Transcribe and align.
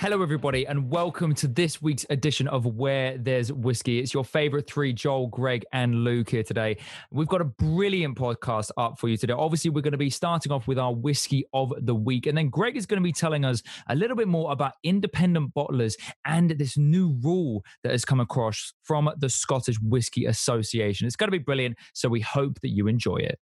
Hello, 0.00 0.22
everybody, 0.22 0.66
and 0.66 0.90
welcome 0.90 1.34
to 1.34 1.46
this 1.46 1.82
week's 1.82 2.06
edition 2.08 2.48
of 2.48 2.64
Where 2.64 3.18
There's 3.18 3.52
Whiskey. 3.52 3.98
It's 3.98 4.14
your 4.14 4.24
favorite 4.24 4.66
three 4.66 4.94
Joel, 4.94 5.26
Greg, 5.26 5.66
and 5.74 6.04
Luke 6.04 6.30
here 6.30 6.42
today. 6.42 6.78
We've 7.10 7.28
got 7.28 7.42
a 7.42 7.44
brilliant 7.44 8.16
podcast 8.16 8.70
up 8.78 8.98
for 8.98 9.08
you 9.08 9.18
today. 9.18 9.34
Obviously, 9.34 9.68
we're 9.68 9.82
going 9.82 9.92
to 9.92 9.98
be 9.98 10.08
starting 10.08 10.52
off 10.52 10.66
with 10.66 10.78
our 10.78 10.94
whiskey 10.94 11.44
of 11.52 11.74
the 11.78 11.94
week, 11.94 12.26
and 12.26 12.38
then 12.38 12.48
Greg 12.48 12.78
is 12.78 12.86
going 12.86 12.96
to 12.96 13.04
be 13.04 13.12
telling 13.12 13.44
us 13.44 13.62
a 13.90 13.94
little 13.94 14.16
bit 14.16 14.26
more 14.26 14.50
about 14.52 14.72
independent 14.82 15.52
bottlers 15.54 15.96
and 16.24 16.52
this 16.52 16.78
new 16.78 17.18
rule 17.22 17.62
that 17.82 17.92
has 17.92 18.06
come 18.06 18.20
across 18.20 18.72
from 18.82 19.10
the 19.18 19.28
Scottish 19.28 19.76
Whisky 19.82 20.24
Association. 20.24 21.06
It's 21.06 21.14
going 21.14 21.28
to 21.28 21.38
be 21.38 21.44
brilliant, 21.44 21.76
so 21.92 22.08
we 22.08 22.20
hope 22.20 22.58
that 22.62 22.70
you 22.70 22.88
enjoy 22.88 23.18
it. 23.18 23.38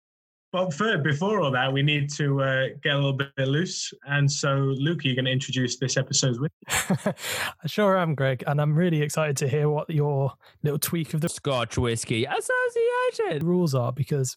But 0.53 0.73
for, 0.73 0.97
before 0.97 1.41
all 1.41 1.51
that, 1.51 1.71
we 1.71 1.83
need 1.83 2.09
to 2.13 2.41
uh, 2.41 2.67
get 2.81 2.93
a 2.93 2.95
little 2.95 3.13
bit 3.13 3.31
loose. 3.37 3.93
And 4.07 4.31
so, 4.31 4.55
Luke, 4.55 5.03
are 5.03 5.09
you 5.09 5.15
going 5.15 5.25
to 5.25 5.31
introduce 5.31 5.77
this 5.77 5.97
episode's 5.97 6.39
with? 6.39 6.51
I 6.69 7.67
sure 7.67 7.97
am, 7.97 8.15
Greg. 8.15 8.43
And 8.47 8.61
I'm 8.61 8.73
really 8.73 9.01
excited 9.01 9.35
to 9.37 9.49
hear 9.49 9.69
what 9.69 9.89
your 9.89 10.33
little 10.63 10.79
tweak 10.79 11.13
of 11.13 11.19
the 11.19 11.27
Scotch 11.27 11.77
Whisky 11.77 12.25
Association 12.25 13.45
rules 13.45 13.75
are 13.75 13.91
because 13.91 14.35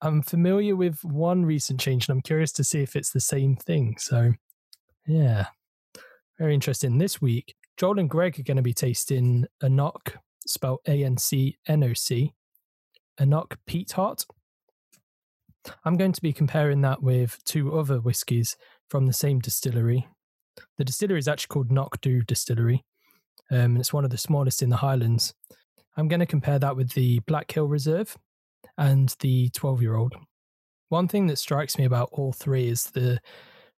I'm 0.00 0.22
familiar 0.22 0.74
with 0.74 1.04
one 1.04 1.44
recent 1.44 1.78
change 1.78 2.08
and 2.08 2.16
I'm 2.16 2.22
curious 2.22 2.52
to 2.52 2.64
see 2.64 2.82
if 2.82 2.96
it's 2.96 3.12
the 3.12 3.20
same 3.20 3.54
thing. 3.54 3.96
So, 3.98 4.32
yeah, 5.06 5.46
very 6.38 6.54
interesting. 6.54 6.98
This 6.98 7.20
week, 7.20 7.54
Joel 7.76 8.00
and 8.00 8.10
Greg 8.10 8.40
are 8.40 8.44
going 8.44 8.56
to 8.56 8.62
be 8.62 8.74
tasting 8.74 9.46
anCnoc, 9.62 10.16
spelled 10.46 10.80
A 10.88 11.04
N 11.04 11.16
C 11.16 11.58
N 11.68 11.84
O 11.84 11.94
C, 11.94 12.32
anCnoc 13.20 13.56
Peatheart. 13.66 14.24
I'm 15.84 15.96
going 15.96 16.12
to 16.12 16.22
be 16.22 16.32
comparing 16.32 16.80
that 16.82 17.02
with 17.02 17.42
two 17.44 17.78
other 17.78 17.98
whiskies 17.98 18.56
from 18.88 19.06
the 19.06 19.12
same 19.12 19.38
distillery. 19.38 20.06
The 20.76 20.84
distillery 20.84 21.18
is 21.18 21.28
actually 21.28 21.48
called 21.48 21.70
Knockdhu 21.70 22.26
Distillery. 22.26 22.84
Um, 23.50 23.76
it's 23.76 23.92
one 23.92 24.04
of 24.04 24.10
the 24.10 24.18
smallest 24.18 24.62
in 24.62 24.70
the 24.70 24.76
Highlands. 24.76 25.34
I'm 25.96 26.08
going 26.08 26.20
to 26.20 26.26
compare 26.26 26.58
that 26.58 26.76
with 26.76 26.92
the 26.92 27.20
Black 27.20 27.50
Hill 27.50 27.66
Reserve 27.66 28.16
and 28.76 29.14
the 29.20 29.50
12 29.50 29.82
year 29.82 29.96
old. 29.96 30.14
One 30.88 31.08
thing 31.08 31.26
that 31.26 31.38
strikes 31.38 31.76
me 31.76 31.84
about 31.84 32.08
all 32.12 32.32
three 32.32 32.68
is 32.68 32.84
the 32.90 33.20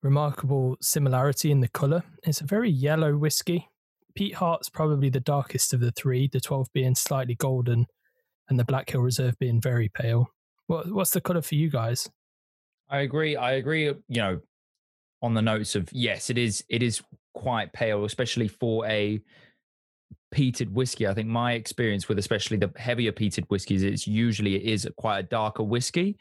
remarkable 0.04 0.78
similarity 0.82 1.52
in 1.52 1.60
the 1.60 1.68
colour. 1.68 2.04
It's 2.24 2.42
a 2.42 2.46
very 2.46 2.70
yellow 2.70 3.18
whiskey. 3.18 3.70
Peatheart's 4.16 4.70
probably 4.70 5.10
the 5.10 5.20
darkest 5.20 5.74
of 5.74 5.80
the 5.80 5.92
three, 5.92 6.28
the 6.28 6.42
12 6.42 6.68
being 6.74 6.96
slightly 6.96 7.36
golden 7.36 7.88
and 8.50 8.60
the 8.60 8.66
Black 8.66 8.90
Hill 8.90 9.02
Reserve 9.02 9.38
being 9.40 9.62
very 9.62 9.90
pale. 9.90 10.28
What, 10.70 10.92
what's 10.92 11.10
the 11.10 11.20
colour 11.20 11.42
for 11.42 11.56
you 11.56 11.68
guys? 11.72 12.08
I 12.90 13.00
agree. 13.00 13.36
I 13.36 13.54
agree. 13.54 13.86
You 13.86 14.22
know, 14.22 14.40
on 15.24 15.34
the 15.34 15.42
notes 15.42 15.76
of 15.76 15.90
yes, 15.92 16.30
it 16.30 16.38
is. 16.38 16.64
It 16.70 16.84
is 16.84 17.02
quite 17.34 17.74
pale, 17.74 18.06
especially 18.06 18.48
for 18.48 18.86
a 18.86 19.20
peated 20.34 20.72
whiskey. 20.72 21.08
I 21.08 21.16
think 21.16 21.28
my 21.28 21.54
experience 21.54 22.08
with 22.08 22.20
especially 22.20 22.58
the 22.58 22.72
heavier 22.78 23.12
peated 23.12 23.46
whiskies, 23.50 23.82
it's 23.82 24.06
usually 24.06 24.58
it 24.58 24.72
is 24.72 24.88
quite 24.96 25.20
a 25.20 25.24
darker 25.24 25.64
whiskey. 25.64 26.18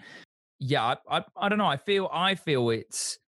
Yeah, 0.58 0.94
I, 1.10 1.18
I, 1.18 1.24
I 1.36 1.48
don't 1.50 1.58
know. 1.58 1.66
I 1.66 1.76
feel 1.76 2.08
I 2.10 2.34
feel 2.34 2.70
it's 2.70 3.18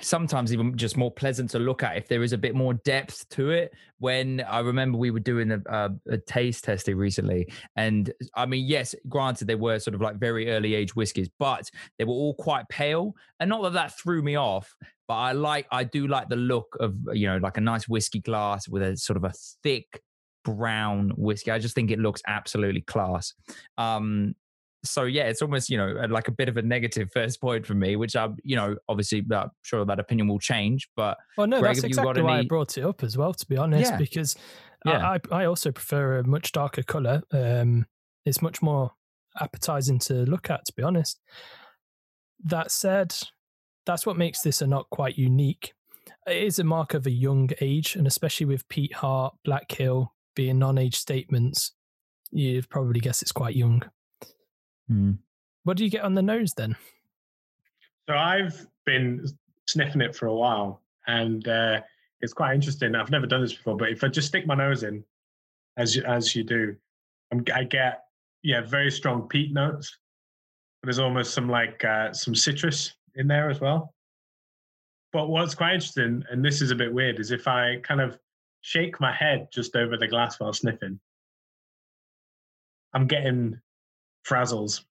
sometimes 0.00 0.52
even 0.52 0.76
just 0.76 0.96
more 0.96 1.10
pleasant 1.10 1.50
to 1.50 1.58
look 1.58 1.82
at 1.82 1.96
if 1.96 2.08
there 2.08 2.22
is 2.22 2.32
a 2.32 2.38
bit 2.38 2.54
more 2.54 2.74
depth 2.74 3.28
to 3.30 3.50
it. 3.50 3.72
When 3.98 4.42
I 4.42 4.60
remember 4.60 4.98
we 4.98 5.10
were 5.10 5.20
doing 5.20 5.50
a, 5.52 5.60
a, 5.66 5.90
a, 6.10 6.18
taste 6.18 6.64
testing 6.64 6.96
recently, 6.96 7.48
and 7.76 8.12
I 8.34 8.46
mean, 8.46 8.66
yes, 8.66 8.94
granted 9.08 9.46
they 9.46 9.54
were 9.54 9.78
sort 9.78 9.94
of 9.94 10.00
like 10.00 10.16
very 10.16 10.50
early 10.50 10.74
age 10.74 10.94
whiskies, 10.94 11.30
but 11.38 11.70
they 11.98 12.04
were 12.04 12.12
all 12.12 12.34
quite 12.34 12.68
pale, 12.68 13.14
and 13.40 13.48
not 13.48 13.62
that 13.62 13.72
that 13.72 13.98
threw 13.98 14.22
me 14.22 14.36
off. 14.36 14.74
But 15.08 15.14
I 15.14 15.32
like, 15.32 15.66
I 15.70 15.84
do 15.84 16.08
like 16.08 16.28
the 16.28 16.36
look 16.36 16.76
of 16.80 16.96
you 17.12 17.26
know 17.26 17.38
like 17.38 17.56
a 17.56 17.62
nice 17.62 17.88
whiskey 17.88 18.20
glass 18.20 18.68
with 18.68 18.82
a 18.82 18.96
sort 18.96 19.16
of 19.16 19.24
a 19.24 19.32
thick 19.62 20.02
brown 20.44 21.12
whiskey. 21.16 21.50
I 21.50 21.58
just 21.58 21.74
think 21.74 21.90
it 21.90 21.98
looks 21.98 22.22
absolutely 22.26 22.82
class. 22.82 23.34
Um, 23.78 24.34
so 24.84 25.04
yeah, 25.04 25.24
it's 25.24 25.42
almost 25.42 25.70
you 25.70 25.76
know 25.76 26.06
like 26.08 26.28
a 26.28 26.32
bit 26.32 26.48
of 26.48 26.56
a 26.56 26.62
negative 26.62 27.10
first 27.12 27.40
point 27.40 27.66
for 27.66 27.74
me, 27.74 27.96
which 27.96 28.16
I'm 28.16 28.36
you 28.42 28.56
know 28.56 28.76
obviously 28.88 29.24
I'm 29.32 29.50
sure 29.62 29.84
that 29.84 29.98
opinion 29.98 30.28
will 30.28 30.38
change. 30.38 30.88
But 30.96 31.18
well, 31.36 31.46
no, 31.46 31.60
Greg, 31.60 31.76
that's 31.76 31.84
exactly 31.84 32.22
why 32.22 32.38
I 32.38 32.44
brought 32.44 32.76
it 32.78 32.84
up 32.84 33.02
as 33.02 33.16
well. 33.16 33.32
To 33.34 33.46
be 33.46 33.56
honest, 33.56 33.92
yeah. 33.92 33.96
because 33.96 34.36
yeah. 34.84 35.06
I, 35.08 35.20
I 35.32 35.44
also 35.46 35.72
prefer 35.72 36.18
a 36.18 36.26
much 36.26 36.52
darker 36.52 36.82
color. 36.82 37.22
Um, 37.32 37.86
it's 38.24 38.42
much 38.42 38.62
more 38.62 38.92
appetizing 39.40 39.98
to 40.00 40.14
look 40.24 40.50
at. 40.50 40.64
To 40.66 40.72
be 40.76 40.82
honest, 40.82 41.20
that 42.44 42.70
said, 42.70 43.14
that's 43.84 44.06
what 44.06 44.16
makes 44.16 44.42
this 44.42 44.62
anCnoc 44.62 44.84
quite 44.90 45.18
unique. 45.18 45.72
It 46.26 46.42
is 46.42 46.58
a 46.58 46.64
mark 46.64 46.94
of 46.94 47.06
a 47.06 47.10
young 47.10 47.50
age, 47.60 47.96
and 47.96 48.06
especially 48.06 48.46
with 48.46 48.68
Peatheart, 48.68 49.34
Black 49.44 49.70
Hill 49.70 50.12
being 50.34 50.58
non-age 50.58 50.96
statements, 50.96 51.72
you'd 52.30 52.68
probably 52.68 53.00
guess 53.00 53.22
it's 53.22 53.32
quite 53.32 53.56
young. 53.56 53.82
Mm. 54.90 55.18
What 55.64 55.76
do 55.76 55.84
you 55.84 55.90
get 55.90 56.04
on 56.04 56.14
the 56.14 56.22
nose 56.22 56.54
then? 56.54 56.76
So 58.08 58.16
I've 58.16 58.66
been 58.84 59.26
sniffing 59.66 60.00
it 60.00 60.14
for 60.14 60.26
a 60.26 60.34
while, 60.34 60.80
and 61.06 61.46
uh, 61.48 61.80
it's 62.20 62.32
quite 62.32 62.54
interesting. 62.54 62.94
I've 62.94 63.10
never 63.10 63.26
done 63.26 63.42
this 63.42 63.54
before, 63.54 63.76
but 63.76 63.90
if 63.90 64.04
I 64.04 64.08
just 64.08 64.28
stick 64.28 64.46
my 64.46 64.54
nose 64.54 64.84
in, 64.84 65.04
as 65.76 65.96
you, 65.96 66.04
as 66.04 66.34
you 66.34 66.44
do, 66.44 66.76
I'm, 67.32 67.44
i 67.54 67.64
get 67.64 68.04
yeah 68.42 68.60
very 68.60 68.90
strong 68.90 69.28
peat 69.28 69.52
notes. 69.52 69.98
There's 70.82 71.00
almost 71.00 71.34
some 71.34 71.48
like 71.48 71.84
uh, 71.84 72.12
some 72.12 72.34
citrus 72.34 72.94
in 73.16 73.26
there 73.26 73.50
as 73.50 73.60
well. 73.60 73.92
But 75.12 75.28
what's 75.28 75.54
quite 75.54 75.74
interesting, 75.74 76.22
and 76.30 76.44
this 76.44 76.62
is 76.62 76.70
a 76.70 76.76
bit 76.76 76.92
weird, 76.92 77.18
is 77.18 77.30
if 77.30 77.48
I 77.48 77.76
kind 77.82 78.00
of 78.00 78.18
shake 78.60 79.00
my 79.00 79.12
head 79.12 79.48
just 79.52 79.74
over 79.74 79.96
the 79.96 80.06
glass 80.06 80.38
while 80.38 80.52
sniffing, 80.52 81.00
I'm 82.92 83.06
getting 83.06 83.60
frazzles. 84.26 84.84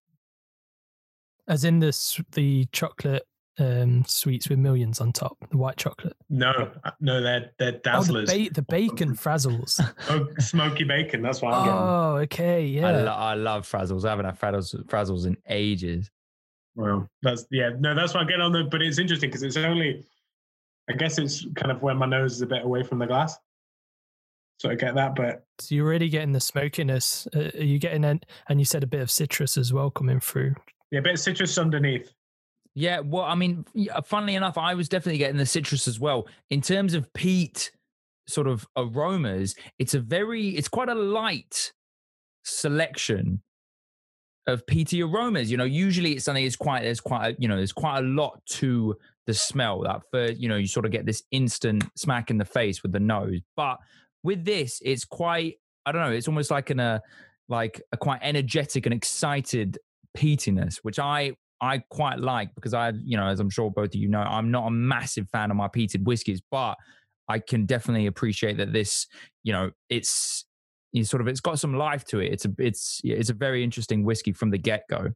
As 1.47 1.63
in 1.63 1.79
the 1.79 1.95
the 2.33 2.65
chocolate 2.71 3.27
um, 3.59 4.03
sweets 4.05 4.49
with 4.49 4.59
millions 4.59 4.99
on 4.99 5.11
top, 5.11 5.37
the 5.49 5.57
white 5.57 5.77
chocolate. 5.77 6.15
No, 6.29 6.71
uh, 6.83 6.91
no, 6.99 7.21
they're 7.21 7.51
they're 7.59 7.73
dazzlers. 7.73 8.29
Oh, 8.29 8.33
the, 8.33 8.47
ba- 8.47 8.53
the 8.53 8.61
bacon 8.63 9.15
frazzles. 9.15 9.79
oh, 10.09 10.27
smoky 10.39 10.83
bacon. 10.83 11.21
That's 11.21 11.41
what 11.41 11.53
I'm 11.53 11.61
oh, 11.61 11.65
getting. 11.65 11.79
Oh, 11.79 12.15
okay, 12.23 12.65
yeah. 12.65 12.87
I, 12.87 12.91
lo- 13.01 13.11
I 13.11 13.33
love 13.35 13.69
frazzles. 13.69 14.05
I 14.05 14.09
haven't 14.09 14.25
had 14.25 14.39
frazzles, 14.39 14.83
frazzles 14.85 15.25
in 15.25 15.37
ages. 15.47 16.09
Well, 16.75 17.07
that's 17.21 17.45
yeah. 17.51 17.71
No, 17.79 17.93
that's 17.95 18.13
what 18.13 18.21
I'm 18.21 18.27
getting 18.27 18.41
on 18.41 18.51
the. 18.51 18.63
But 18.63 18.81
it's 18.81 18.97
interesting 18.97 19.29
because 19.29 19.43
it's 19.43 19.57
only. 19.57 20.03
I 20.89 20.93
guess 20.93 21.17
it's 21.17 21.47
kind 21.55 21.71
of 21.71 21.81
where 21.81 21.95
my 21.95 22.05
nose 22.05 22.33
is 22.33 22.41
a 22.41 22.45
bit 22.45 22.63
away 22.63 22.83
from 22.83 22.99
the 22.99 23.07
glass 23.07 23.37
so 24.57 24.69
I 24.69 24.75
get 24.75 24.95
that. 24.95 25.15
But 25.15 25.45
so 25.59 25.75
you're 25.75 25.87
really 25.87 26.09
getting 26.09 26.31
the 26.31 26.39
smokiness. 26.39 27.27
Uh, 27.35 27.49
are 27.57 27.63
you 27.63 27.79
getting 27.79 28.03
it? 28.03 28.25
And 28.49 28.59
you 28.59 28.65
said 28.65 28.83
a 28.83 28.87
bit 28.87 29.01
of 29.01 29.11
citrus 29.11 29.57
as 29.57 29.73
well 29.73 29.89
coming 29.89 30.19
through. 30.19 30.55
Yeah, 30.91 30.99
a 30.99 31.01
bit 31.01 31.13
of 31.13 31.19
citrus 31.19 31.57
underneath. 31.57 32.11
Yeah, 32.73 32.99
well, 32.99 33.23
I 33.23 33.35
mean, 33.35 33.65
funnily 34.03 34.35
enough, 34.35 34.57
I 34.57 34.73
was 34.73 34.89
definitely 34.89 35.17
getting 35.17 35.37
the 35.37 35.45
citrus 35.45 35.87
as 35.87 35.97
well. 35.99 36.27
In 36.49 36.61
terms 36.61 36.93
of 36.93 37.11
peat 37.13 37.71
sort 38.27 38.47
of 38.47 38.67
aromas, 38.75 39.55
it's 39.79 39.93
a 39.93 39.99
very, 39.99 40.49
it's 40.49 40.67
quite 40.67 40.89
a 40.89 40.95
light 40.95 41.71
selection 42.43 43.41
of 44.47 44.67
peaty 44.67 45.01
aromas. 45.01 45.49
You 45.49 45.57
know, 45.57 45.63
usually 45.63 46.13
it's 46.13 46.25
something 46.25 46.45
it's 46.45 46.55
quite 46.55 46.83
there's 46.83 46.99
quite 46.99 47.29
a, 47.29 47.35
you 47.39 47.47
know 47.47 47.55
there's 47.55 47.71
quite 47.71 47.99
a 47.99 48.01
lot 48.01 48.45
to 48.47 48.95
the 49.25 49.33
smell. 49.33 49.81
That 49.81 50.01
first, 50.11 50.37
you 50.37 50.49
know, 50.49 50.57
you 50.57 50.67
sort 50.67 50.85
of 50.85 50.91
get 50.91 51.05
this 51.05 51.23
instant 51.31 51.83
smack 51.95 52.29
in 52.29 52.37
the 52.37 52.45
face 52.45 52.83
with 52.83 52.91
the 52.91 52.99
nose, 52.99 53.39
but 53.55 53.77
with 54.25 54.43
this, 54.43 54.81
it's 54.83 55.05
quite 55.05 55.55
I 55.85 55.91
don't 55.91 56.01
know. 56.01 56.11
It's 56.11 56.27
almost 56.27 56.51
like 56.51 56.71
an 56.71 56.79
a 56.79 56.83
uh, 56.83 56.99
like 57.47 57.81
a 57.91 57.97
quite 57.97 58.19
energetic 58.23 58.85
and 58.87 58.93
excited 58.93 59.77
peatiness, 60.17 60.77
which 60.81 60.99
I 60.99 61.33
I 61.61 61.83
quite 61.89 62.19
like 62.19 62.53
because 62.55 62.73
I 62.73 62.91
you 63.03 63.17
know 63.17 63.27
as 63.27 63.39
I'm 63.39 63.49
sure 63.49 63.71
both 63.71 63.89
of 63.89 63.95
you 63.95 64.09
know 64.09 64.19
I'm 64.19 64.51
not 64.51 64.67
a 64.67 64.71
massive 64.71 65.29
fan 65.29 65.51
of 65.51 65.57
my 65.57 65.67
peated 65.67 66.03
whiskies, 66.03 66.41
but 66.51 66.75
I 67.29 67.39
can 67.39 67.65
definitely 67.65 68.07
appreciate 68.07 68.57
that 68.57 68.73
this 68.73 69.07
you 69.43 69.53
know 69.53 69.71
it's 69.89 70.45
it's 70.91 71.09
sort 71.09 71.21
of 71.21 71.27
it's 71.27 71.41
got 71.41 71.59
some 71.59 71.75
life 71.75 72.03
to 72.05 72.19
it. 72.19 72.33
It's 72.33 72.45
a 72.45 72.51
it's 72.57 73.01
it's 73.03 73.29
a 73.29 73.33
very 73.33 73.63
interesting 73.63 74.03
whiskey 74.03 74.33
from 74.33 74.49
the 74.49 74.57
get 74.57 74.83
go. 74.89 75.11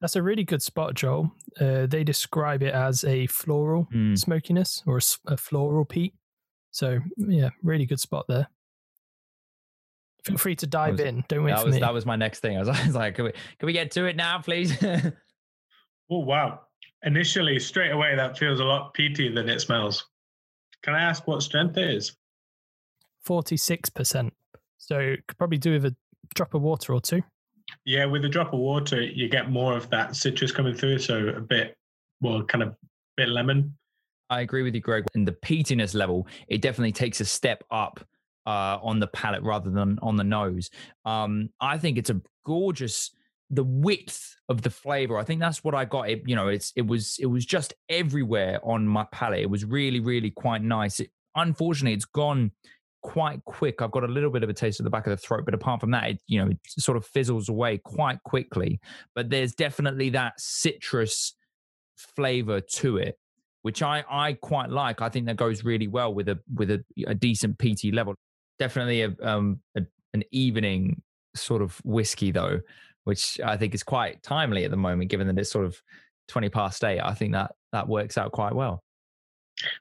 That's 0.00 0.16
a 0.16 0.22
really 0.22 0.44
good 0.44 0.62
spot, 0.62 0.94
Joel. 0.94 1.30
Uh, 1.60 1.86
they 1.86 2.02
describe 2.02 2.62
it 2.62 2.72
as 2.72 3.04
a 3.04 3.26
floral 3.26 3.86
mm. 3.92 4.18
smokiness 4.18 4.82
or 4.86 4.96
a, 4.96 5.32
a 5.32 5.36
floral 5.36 5.84
peat. 5.84 6.14
So 6.78 7.00
yeah, 7.16 7.50
really 7.64 7.86
good 7.86 7.98
spot 7.98 8.26
there. 8.28 8.46
Feel 10.22 10.38
free 10.38 10.54
to 10.54 10.66
dive 10.68 10.92
was, 10.92 11.00
in. 11.00 11.24
Don't 11.26 11.42
wait 11.42 11.50
that 11.50 11.60
for 11.62 11.66
was, 11.66 11.74
me. 11.74 11.80
That 11.80 11.92
was 11.92 12.06
my 12.06 12.14
next 12.14 12.38
thing. 12.38 12.56
I 12.56 12.60
was, 12.60 12.68
I 12.68 12.86
was 12.86 12.94
like, 12.94 13.16
can 13.16 13.24
we, 13.24 13.32
can 13.32 13.66
we 13.66 13.72
get 13.72 13.90
to 13.92 14.04
it 14.04 14.14
now, 14.14 14.40
please? 14.40 14.80
oh 14.84 15.12
wow! 16.20 16.60
Initially, 17.02 17.58
straight 17.58 17.90
away, 17.90 18.14
that 18.14 18.38
feels 18.38 18.60
a 18.60 18.64
lot 18.64 18.94
peaty 18.94 19.28
than 19.28 19.48
it 19.48 19.60
smells. 19.60 20.06
Can 20.84 20.94
I 20.94 21.02
ask 21.02 21.26
what 21.26 21.42
strength 21.42 21.76
it 21.78 21.90
is? 21.90 22.16
Forty-six 23.24 23.90
percent. 23.90 24.32
So 24.76 25.16
could 25.26 25.36
probably 25.36 25.58
do 25.58 25.72
with 25.72 25.86
a 25.86 25.96
drop 26.36 26.54
of 26.54 26.62
water 26.62 26.94
or 26.94 27.00
two. 27.00 27.22
Yeah, 27.86 28.04
with 28.04 28.24
a 28.24 28.28
drop 28.28 28.52
of 28.52 28.60
water, 28.60 29.02
you 29.02 29.28
get 29.28 29.50
more 29.50 29.76
of 29.76 29.90
that 29.90 30.14
citrus 30.14 30.52
coming 30.52 30.76
through. 30.76 31.00
So 31.00 31.26
a 31.26 31.40
bit, 31.40 31.76
well, 32.20 32.44
kind 32.44 32.62
of 32.62 32.76
bit 33.16 33.30
lemon. 33.30 33.76
I 34.30 34.40
agree 34.40 34.62
with 34.62 34.74
you, 34.74 34.80
Greg. 34.80 35.04
In 35.14 35.24
the 35.24 35.32
peatiness 35.32 35.94
level, 35.94 36.26
it 36.48 36.60
definitely 36.60 36.92
takes 36.92 37.20
a 37.20 37.24
step 37.24 37.64
up 37.70 38.00
uh, 38.46 38.78
on 38.82 38.98
the 38.98 39.06
palate 39.08 39.42
rather 39.42 39.70
than 39.70 39.98
on 40.02 40.16
the 40.16 40.24
nose. 40.24 40.70
Um, 41.04 41.50
I 41.60 41.78
think 41.78 41.98
it's 41.98 42.10
a 42.10 42.20
gorgeous 42.44 43.10
the 43.50 43.64
width 43.64 44.36
of 44.48 44.62
the 44.62 44.70
flavor. 44.70 45.16
I 45.18 45.24
think 45.24 45.40
that's 45.40 45.64
what 45.64 45.74
I 45.74 45.84
got. 45.84 46.10
It, 46.10 46.22
you 46.26 46.36
know, 46.36 46.48
it's 46.48 46.72
it 46.76 46.86
was 46.86 47.16
it 47.18 47.26
was 47.26 47.46
just 47.46 47.74
everywhere 47.88 48.60
on 48.62 48.86
my 48.86 49.06
palate. 49.12 49.40
It 49.40 49.50
was 49.50 49.64
really, 49.64 50.00
really 50.00 50.30
quite 50.30 50.62
nice. 50.62 51.00
It, 51.00 51.10
unfortunately, 51.34 51.94
it's 51.94 52.04
gone 52.04 52.52
quite 53.02 53.44
quick. 53.44 53.80
I've 53.80 53.90
got 53.90 54.04
a 54.04 54.08
little 54.08 54.30
bit 54.30 54.42
of 54.42 54.50
a 54.50 54.54
taste 54.54 54.80
at 54.80 54.84
the 54.84 54.90
back 54.90 55.06
of 55.06 55.10
the 55.10 55.16
throat, 55.16 55.44
but 55.44 55.54
apart 55.54 55.80
from 55.80 55.90
that, 55.92 56.10
it 56.10 56.20
you 56.26 56.42
know 56.42 56.50
it 56.50 56.58
sort 56.66 56.96
of 56.96 57.06
fizzles 57.06 57.48
away 57.48 57.78
quite 57.78 58.22
quickly. 58.22 58.80
But 59.14 59.30
there's 59.30 59.54
definitely 59.54 60.10
that 60.10 60.34
citrus 60.38 61.34
flavor 61.96 62.60
to 62.60 62.98
it, 62.98 63.18
which 63.62 63.82
I 63.82 64.04
I 64.10 64.34
quite 64.34 64.70
like. 64.70 65.02
I 65.02 65.08
think 65.08 65.26
that 65.26 65.36
goes 65.36 65.64
really 65.64 65.88
well 65.88 66.12
with 66.12 66.28
a 66.28 66.38
with 66.54 66.70
a, 66.70 66.84
a 67.06 67.14
decent 67.14 67.58
peat 67.58 67.82
level. 67.92 68.14
Definitely 68.58 69.02
a 69.02 69.14
um 69.22 69.60
a, 69.76 69.82
an 70.14 70.24
evening 70.30 71.02
sort 71.34 71.62
of 71.62 71.78
whiskey 71.84 72.30
though, 72.30 72.60
which 73.04 73.40
I 73.44 73.56
think 73.56 73.74
is 73.74 73.82
quite 73.82 74.22
timely 74.22 74.64
at 74.64 74.70
the 74.70 74.76
moment, 74.76 75.10
given 75.10 75.26
that 75.28 75.38
it's 75.38 75.50
sort 75.50 75.66
of 75.66 75.80
twenty 76.28 76.48
past 76.48 76.84
eight. 76.84 77.00
I 77.00 77.14
think 77.14 77.32
that 77.32 77.52
that 77.72 77.88
works 77.88 78.18
out 78.18 78.32
quite 78.32 78.54
well. 78.54 78.82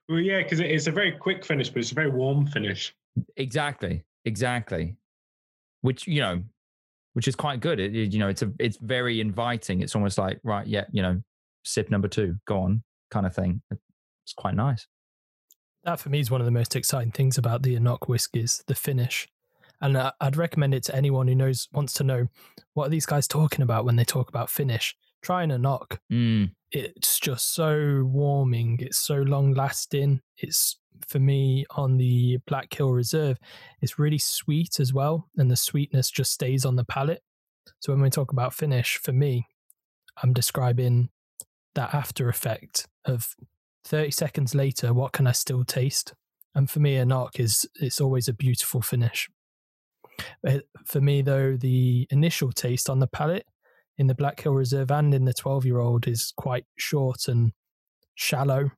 Well, 0.10 0.20
yeah, 0.20 0.42
because 0.42 0.60
it's 0.60 0.88
a 0.88 0.92
very 0.92 1.12
quick 1.12 1.46
finish, 1.46 1.70
but 1.70 1.80
it's 1.80 1.92
a 1.92 1.96
very 1.96 2.10
warm 2.10 2.48
finish. 2.48 2.94
Exactly, 3.36 4.04
exactly. 4.26 4.96
Which 5.82 6.08
you 6.08 6.22
know, 6.22 6.42
which 7.14 7.28
is 7.28 7.36
quite 7.36 7.60
good. 7.60 7.80
It, 7.80 7.94
you 8.14 8.20
know, 8.20 8.28
it's 8.28 8.42
a 8.42 8.52
it's 8.60 8.78
very 8.78 9.22
inviting. 9.22 9.82
It's 9.82 9.96
almost 9.96 10.18
like 10.18 10.40
right, 10.44 10.66
yeah, 10.66 10.86
you 10.92 11.02
know, 11.02 11.22
sip 11.64 11.90
number 11.90 12.08
two, 12.08 12.36
go 12.48 12.60
on, 12.62 12.84
kind 13.12 13.26
of 13.26 13.36
thing. 13.36 13.62
It's 13.72 14.34
quite 14.34 14.56
nice. 14.56 14.88
That 15.84 16.00
for 16.00 16.10
me 16.10 16.20
is 16.20 16.32
one 16.32 16.42
of 16.42 16.46
the 16.46 16.52
most 16.52 16.76
exciting 16.76 17.12
things 17.12 17.38
about 17.38 17.64
the 17.64 17.76
anCnoc 17.76 18.08
whiskies, 18.08 18.64
the 18.68 18.76
finish. 18.76 19.28
And 19.80 19.98
I'd 20.20 20.38
recommend 20.38 20.74
it 20.74 20.84
to 20.84 20.96
anyone 20.96 21.28
who 21.28 21.36
knows 21.36 21.68
wants 21.72 21.94
to 21.94 22.04
know 22.04 22.28
what 22.74 22.88
are 22.88 22.90
these 22.90 23.06
guys 23.06 23.28
talking 23.28 23.62
about 23.62 23.86
when 23.86 23.96
they 23.96 24.04
talk 24.04 24.28
about 24.28 24.50
finish. 24.50 24.96
Try 25.22 25.44
an 25.44 25.52
anCnoc. 25.52 26.00
Mm. 26.12 26.52
It's 26.72 27.20
just 27.20 27.54
so 27.54 28.04
warming. 28.06 28.80
It's 28.82 28.98
so 28.98 29.18
long 29.18 29.54
lasting. 29.54 30.22
It's 30.38 30.78
for 31.08 31.20
me 31.20 31.66
on 31.72 31.98
the 31.98 32.38
Black 32.48 32.74
Hill 32.74 32.92
Reserve, 32.92 33.38
it's 33.82 34.00
really 34.00 34.18
sweet 34.18 34.80
as 34.80 34.94
well, 34.94 35.30
and 35.38 35.50
the 35.50 35.56
sweetness 35.56 36.10
just 36.12 36.32
stays 36.32 36.66
on 36.66 36.76
the 36.76 36.84
palate. 36.84 37.22
So 37.80 37.94
when 37.94 38.02
we 38.02 38.10
talk 38.10 38.32
about 38.32 38.54
finish, 38.54 38.98
for 38.98 39.12
me, 39.12 39.46
I'm 40.24 40.34
describing 40.34 41.10
that 41.78 41.94
after 41.94 42.28
effect 42.28 42.88
of 43.06 43.36
30 43.86 44.12
seconds 44.12 44.54
later, 44.54 44.94
what 44.94 45.14
can 45.14 45.28
I 45.28 45.32
still 45.32 45.64
taste? 45.64 46.14
And 46.56 46.70
for 46.70 46.80
me, 46.80 46.96
anCnoc 46.96 47.40
is 47.40 47.66
it's 47.76 48.02
always 48.02 48.28
a 48.28 48.34
beautiful 48.34 48.82
finish. 48.82 49.30
For 50.86 51.00
me, 51.00 51.22
though, 51.22 51.56
the 51.56 52.08
initial 52.10 52.52
taste 52.52 52.90
on 52.90 53.00
the 53.00 53.08
palate 53.08 53.46
in 54.00 54.08
the 54.08 54.16
Black 54.16 54.40
Hill 54.42 54.54
Reserve 54.54 54.90
and 54.90 55.14
in 55.14 55.26
the 55.26 55.34
12 55.34 55.66
year 55.66 55.80
old 55.80 56.08
is 56.08 56.34
quite 56.36 56.66
short 56.78 57.28
and 57.28 57.52
shallow. 58.16 58.72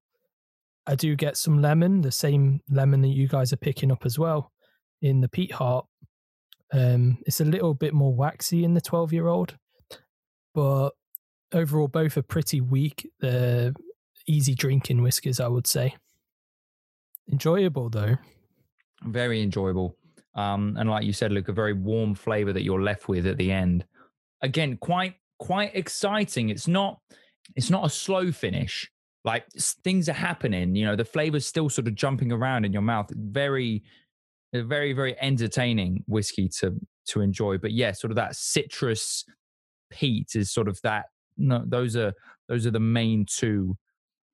I 0.85 0.95
do 0.95 1.15
get 1.15 1.37
some 1.37 1.61
lemon, 1.61 2.01
the 2.01 2.11
same 2.11 2.59
lemon 2.69 3.01
that 3.01 3.09
you 3.09 3.29
guys 3.29 3.53
are 3.53 3.57
picking 3.57 3.91
up 3.91 4.05
as 4.05 4.19
well 4.19 4.51
in 5.01 5.21
the 5.21 5.29
Peatheart. 5.29 5.85
Um, 6.73 7.19
it's 7.25 7.39
a 7.39 7.45
little 7.45 7.73
bit 7.73 7.93
more 7.93 8.13
waxy 8.13 8.65
in 8.65 8.73
the 8.73 8.81
12 8.81 9.13
year 9.13 9.27
old, 9.27 9.55
but 10.53 10.89
overall, 11.53 11.87
both 11.87 12.17
are 12.17 12.21
pretty 12.21 12.61
weak. 12.61 13.09
They're 13.19 13.73
easy 14.27 14.55
drinking 14.55 15.01
whiskies, 15.01 15.39
I 15.39 15.47
would 15.47 15.67
say. 15.67 15.95
Enjoyable 17.31 17.89
though. 17.89 18.17
Very 19.03 19.41
enjoyable. 19.41 19.95
Um, 20.35 20.75
and 20.79 20.89
like 20.89 21.05
you 21.05 21.13
said, 21.13 21.31
Luke, 21.31 21.47
a 21.47 21.53
very 21.53 21.73
warm 21.73 22.15
flavor 22.15 22.53
that 22.53 22.63
you're 22.63 22.81
left 22.81 23.07
with 23.07 23.27
at 23.27 23.37
the 23.37 23.51
end. 23.51 23.85
Again, 24.41 24.77
quite 24.77 25.15
quite 25.37 25.75
exciting. 25.75 26.49
It's 26.49 26.67
not 26.67 26.99
it's 27.55 27.69
not 27.69 27.85
a 27.85 27.89
slow 27.89 28.31
finish 28.31 28.89
like 29.25 29.45
things 29.83 30.07
are 30.07 30.13
happening 30.13 30.75
you 30.75 30.85
know 30.85 30.95
the 30.95 31.05
flavors 31.05 31.45
still 31.45 31.69
sort 31.69 31.87
of 31.87 31.95
jumping 31.95 32.31
around 32.31 32.65
in 32.65 32.71
your 32.71 32.81
mouth 32.81 33.09
very 33.15 33.83
very 34.53 34.93
very 34.93 35.19
entertaining 35.21 36.03
whiskey 36.07 36.47
to 36.47 36.73
to 37.05 37.21
enjoy 37.21 37.57
but 37.57 37.71
yeah 37.71 37.91
sort 37.91 38.11
of 38.11 38.15
that 38.15 38.35
citrus 38.35 39.25
peat 39.89 40.35
is 40.35 40.51
sort 40.51 40.67
of 40.67 40.79
that 40.81 41.05
no 41.39 41.63
those 41.65 41.95
are 41.95 42.13
those 42.47 42.65
are 42.65 42.71
the 42.71 42.79
main 42.79 43.25
two 43.25 43.75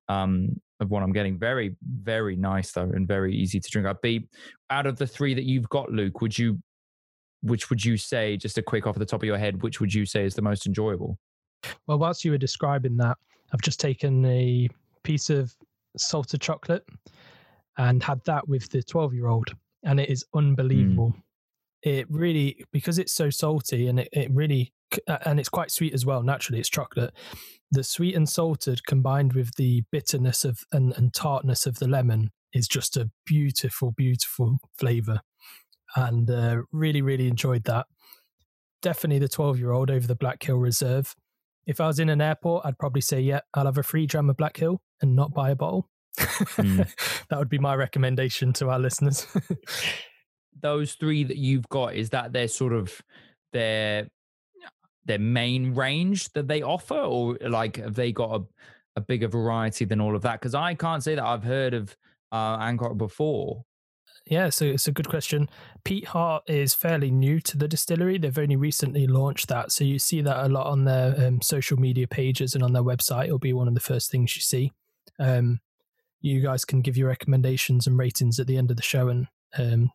um 0.08 0.48
of 0.80 0.90
what 0.90 1.02
i'm 1.02 1.12
getting 1.12 1.38
very 1.38 1.74
very 1.82 2.36
nice 2.36 2.72
though 2.72 2.82
and 2.82 3.08
very 3.08 3.34
easy 3.34 3.58
to 3.58 3.70
drink 3.70 3.86
i'd 3.88 4.00
be 4.02 4.28
out 4.70 4.86
of 4.86 4.96
the 4.96 5.06
three 5.06 5.32
that 5.34 5.44
you've 5.44 5.68
got 5.68 5.90
luke 5.90 6.20
would 6.20 6.36
you 6.36 6.58
which 7.42 7.70
would 7.70 7.84
you 7.84 7.96
say 7.96 8.36
just 8.36 8.58
a 8.58 8.62
quick 8.62 8.86
off 8.86 8.98
the 8.98 9.06
top 9.06 9.22
of 9.22 9.26
your 9.26 9.38
head 9.38 9.62
which 9.62 9.80
would 9.80 9.92
you 9.92 10.04
say 10.04 10.24
is 10.24 10.34
the 10.34 10.42
most 10.42 10.66
enjoyable 10.66 11.18
well 11.86 11.98
whilst 11.98 12.24
you 12.24 12.30
were 12.30 12.38
describing 12.38 12.96
that 12.96 13.16
I've 13.52 13.62
just 13.62 13.80
taken 13.80 14.24
a 14.26 14.68
piece 15.02 15.30
of 15.30 15.54
salted 15.96 16.40
chocolate 16.40 16.84
and 17.78 18.02
had 18.02 18.24
that 18.24 18.48
with 18.48 18.68
the 18.70 18.82
12 18.82 19.14
year 19.14 19.28
old, 19.28 19.54
and 19.84 20.00
it 20.00 20.10
is 20.10 20.24
hmm. 20.32 20.38
unbelievable. 20.38 21.14
Mm. 21.16 21.22
It 21.82 22.10
really, 22.10 22.64
because 22.72 22.98
it's 22.98 23.12
so 23.12 23.30
salty 23.30 23.86
and 23.86 24.00
it, 24.00 24.08
it 24.12 24.30
really, 24.32 24.72
and 25.24 25.38
it's 25.40 25.48
quite 25.48 25.70
sweet 25.70 25.94
as 25.94 26.06
well. 26.06 26.22
Naturally, 26.22 26.60
it's 26.60 26.68
chocolate. 26.68 27.14
The 27.70 27.82
sweet 27.82 28.14
and 28.14 28.28
salted 28.28 28.86
combined 28.86 29.32
with 29.32 29.54
the 29.56 29.82
bitterness 29.90 30.44
of 30.44 30.60
and, 30.72 30.92
and 30.96 31.12
tartness 31.12 31.66
of 31.66 31.78
the 31.78 31.88
lemon 31.88 32.30
is 32.52 32.68
just 32.68 32.96
a 32.96 33.10
beautiful, 33.24 33.92
beautiful 33.92 34.58
flavor. 34.78 35.20
And 35.94 36.30
uh, 36.30 36.62
really, 36.72 37.02
really 37.02 37.28
enjoyed 37.28 37.64
that. 37.64 37.86
Definitely 38.82 39.20
the 39.20 39.28
12 39.28 39.58
year 39.58 39.72
old 39.72 39.90
over 39.90 40.06
the 40.06 40.14
Black 40.14 40.42
Hill 40.42 40.58
Reserve 40.58 41.14
if 41.66 41.80
I 41.80 41.86
was 41.86 41.98
in 41.98 42.08
an 42.08 42.20
airport, 42.20 42.64
I'd 42.64 42.78
probably 42.78 43.00
say, 43.00 43.20
yeah, 43.20 43.40
I'll 43.54 43.66
have 43.66 43.78
a 43.78 43.82
free 43.82 44.06
dram 44.06 44.30
of 44.30 44.36
Black 44.36 44.56
Hill 44.56 44.80
and 45.02 45.16
not 45.16 45.34
buy 45.34 45.50
a 45.50 45.56
bottle. 45.56 45.88
Mm. 46.18 47.26
that 47.28 47.38
would 47.38 47.48
be 47.48 47.58
my 47.58 47.74
recommendation 47.74 48.52
to 48.54 48.70
our 48.70 48.78
listeners. 48.78 49.26
Those 50.62 50.94
three 50.94 51.24
that 51.24 51.36
you've 51.36 51.68
got, 51.68 51.94
is 51.96 52.10
that 52.10 52.32
they're 52.32 52.48
sort 52.48 52.72
of 52.72 53.02
their 53.52 54.08
their 55.06 55.18
main 55.18 55.74
range 55.74 56.32
that 56.32 56.48
they 56.48 56.62
offer, 56.62 56.98
or 56.98 57.38
like 57.40 57.76
have 57.76 57.94
they 57.94 58.12
got 58.12 58.40
a, 58.40 58.44
a 58.96 59.00
bigger 59.00 59.28
variety 59.28 59.84
than 59.84 60.00
all 60.00 60.14
of 60.14 60.22
that? 60.22 60.40
Because 60.40 60.54
I 60.54 60.74
can't 60.74 61.02
say 61.02 61.14
that 61.14 61.24
I've 61.24 61.44
heard 61.44 61.74
of 61.74 61.96
uh, 62.32 62.58
anCnoc 62.58 62.98
before. 62.98 63.64
Yeah, 64.28 64.50
so 64.50 64.64
it's 64.64 64.88
a 64.88 64.92
good 64.92 65.08
question. 65.08 65.48
Peatheart 65.84 66.42
is 66.48 66.74
fairly 66.74 67.12
new 67.12 67.38
to 67.42 67.56
the 67.56 67.68
distillery. 67.68 68.18
They've 68.18 68.36
only 68.36 68.56
recently 68.56 69.06
launched 69.06 69.46
that. 69.48 69.70
So 69.70 69.84
you 69.84 70.00
see 70.00 70.20
that 70.20 70.44
a 70.44 70.48
lot 70.48 70.66
on 70.66 70.84
their 70.84 71.14
um, 71.26 71.40
social 71.40 71.78
media 71.78 72.08
pages 72.08 72.54
and 72.54 72.64
on 72.64 72.72
their 72.72 72.82
website. 72.82 73.26
It'll 73.26 73.38
be 73.38 73.52
one 73.52 73.68
of 73.68 73.74
the 73.74 73.80
first 73.80 74.10
things 74.10 74.34
you 74.34 74.42
see. 74.42 74.72
Um, 75.20 75.60
you 76.20 76.40
guys 76.40 76.64
can 76.64 76.80
give 76.80 76.96
your 76.96 77.08
recommendations 77.08 77.86
and 77.86 77.96
ratings 77.96 78.40
at 78.40 78.48
the 78.48 78.56
end 78.56 78.72
of 78.72 78.76
the 78.76 78.82
show 78.82 79.08
and 79.08 79.28
um, 79.56 79.92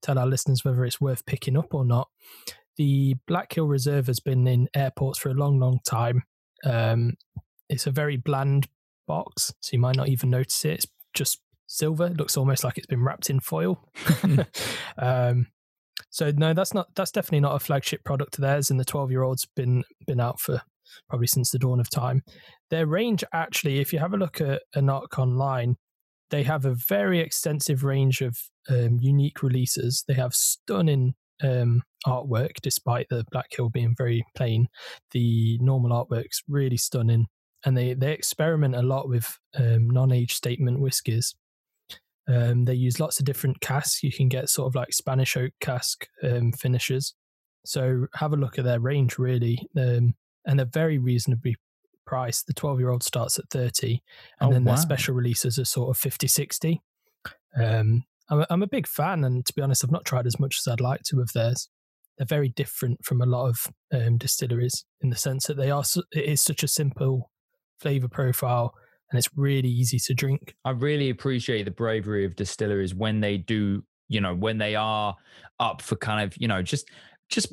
tell 0.00 0.16
our 0.16 0.26
listeners 0.26 0.64
whether 0.64 0.84
it's 0.84 1.00
worth 1.00 1.26
picking 1.26 1.56
up 1.56 1.74
or 1.74 1.84
not. 1.84 2.08
The 2.76 3.16
Black 3.26 3.52
Hill 3.52 3.66
Reserve 3.66 4.06
has 4.06 4.20
been 4.20 4.46
in 4.46 4.68
airports 4.74 5.18
for 5.18 5.28
a 5.28 5.34
long, 5.34 5.58
long 5.58 5.80
time. 5.86 6.22
Um, 6.64 7.14
it's 7.68 7.86
a 7.86 7.90
very 7.90 8.16
bland 8.16 8.68
box, 9.06 9.52
so 9.60 9.70
you 9.72 9.78
might 9.78 9.96
not 9.96 10.08
even 10.08 10.30
notice 10.30 10.64
it. 10.64 10.72
It's 10.74 10.86
just 11.14 11.40
silver. 11.66 12.06
It 12.06 12.16
looks 12.16 12.36
almost 12.36 12.64
like 12.64 12.78
it's 12.78 12.86
been 12.86 13.04
wrapped 13.04 13.30
in 13.30 13.40
foil. 13.40 13.88
um, 14.98 15.46
so 16.10 16.30
no, 16.36 16.52
that's 16.52 16.74
not 16.74 16.94
that's 16.94 17.10
definitely 17.10 17.40
not 17.40 17.56
a 17.56 17.60
flagship 17.60 18.04
product 18.04 18.36
of 18.36 18.42
theirs. 18.42 18.70
And 18.70 18.78
the 18.78 18.84
twelve 18.84 19.10
year 19.10 19.22
old's 19.22 19.46
been 19.56 19.84
been 20.06 20.20
out 20.20 20.40
for 20.40 20.62
probably 21.08 21.26
since 21.26 21.50
the 21.50 21.58
dawn 21.58 21.80
of 21.80 21.90
time. 21.90 22.22
Their 22.70 22.86
range 22.86 23.24
actually, 23.32 23.80
if 23.80 23.92
you 23.92 23.98
have 23.98 24.12
a 24.12 24.18
look 24.18 24.40
at 24.40 24.62
anCnoc 24.76 25.18
online, 25.18 25.76
they 26.30 26.42
have 26.42 26.64
a 26.64 26.74
very 26.74 27.20
extensive 27.20 27.84
range 27.84 28.20
of 28.20 28.38
um, 28.68 28.98
unique 29.00 29.42
releases. 29.42 30.04
They 30.06 30.14
have 30.14 30.34
stunning 30.34 31.14
um, 31.42 31.82
artwork, 32.06 32.60
despite 32.62 33.08
the 33.08 33.24
Black 33.30 33.48
Hill 33.50 33.68
being 33.68 33.94
very 33.96 34.24
plain. 34.36 34.68
The 35.12 35.58
normal 35.60 35.90
artwork's 35.90 36.42
really 36.48 36.76
stunning, 36.76 37.26
and 37.64 37.76
they 37.76 37.94
they 37.94 38.12
experiment 38.12 38.74
a 38.74 38.82
lot 38.82 39.08
with 39.08 39.38
um, 39.54 39.88
non-age 39.90 40.34
statement 40.34 40.80
whiskies. 40.80 41.34
Um, 42.28 42.64
they 42.64 42.74
use 42.74 43.00
lots 43.00 43.18
of 43.18 43.24
different 43.24 43.60
casks. 43.60 44.02
You 44.02 44.12
can 44.12 44.28
get 44.28 44.48
sort 44.48 44.68
of 44.68 44.74
like 44.74 44.92
Spanish 44.92 45.36
oak 45.36 45.52
cask 45.60 46.06
um, 46.22 46.52
finishes. 46.52 47.14
So 47.64 48.06
have 48.14 48.32
a 48.32 48.36
look 48.36 48.58
at 48.58 48.64
their 48.64 48.80
range, 48.80 49.18
really. 49.18 49.58
Um, 49.76 50.14
and 50.44 50.58
they're 50.58 50.66
very 50.66 50.98
reasonably 50.98 51.56
priced. 52.06 52.46
The 52.46 52.54
12 52.54 52.80
year 52.80 52.90
old 52.90 53.02
starts 53.02 53.38
at 53.38 53.50
30, 53.50 54.02
and 54.40 54.50
oh, 54.50 54.52
then 54.52 54.64
wow. 54.64 54.72
their 54.72 54.82
special 54.82 55.14
releases 55.14 55.58
are 55.58 55.64
sort 55.64 55.90
of 55.90 56.00
50, 56.00 56.26
60. 56.26 56.80
Um, 57.56 58.04
I'm, 58.32 58.40
a, 58.40 58.46
I'm 58.48 58.62
a 58.62 58.66
big 58.66 58.86
fan, 58.86 59.24
and 59.24 59.44
to 59.44 59.52
be 59.52 59.60
honest, 59.60 59.84
I've 59.84 59.90
not 59.90 60.06
tried 60.06 60.26
as 60.26 60.40
much 60.40 60.58
as 60.58 60.66
I'd 60.66 60.80
like 60.80 61.02
to 61.02 61.20
of 61.20 61.32
theirs. 61.34 61.68
they're 62.18 62.26
very 62.26 62.48
different 62.48 63.04
from 63.04 63.20
a 63.20 63.26
lot 63.26 63.48
of 63.48 63.66
um, 63.92 64.18
distilleries 64.18 64.84
in 65.00 65.10
the 65.10 65.16
sense 65.16 65.46
that 65.46 65.56
they 65.56 65.70
are. 65.70 65.82
It 66.12 66.24
is 66.24 66.40
such 66.40 66.62
a 66.62 66.68
simple 66.68 67.30
flavor 67.80 68.08
profile, 68.08 68.74
and 69.10 69.18
it's 69.18 69.28
really 69.36 69.68
easy 69.68 69.98
to 69.98 70.14
drink. 70.14 70.54
I 70.64 70.70
really 70.70 71.10
appreciate 71.10 71.64
the 71.64 71.70
bravery 71.70 72.24
of 72.24 72.36
distilleries 72.36 72.94
when 72.94 73.20
they 73.20 73.38
do, 73.38 73.82
you 74.08 74.20
know, 74.20 74.34
when 74.34 74.58
they 74.58 74.74
are 74.74 75.16
up 75.58 75.82
for 75.82 75.96
kind 75.96 76.24
of, 76.24 76.36
you 76.40 76.48
know, 76.48 76.62
just, 76.62 76.88
just, 77.28 77.52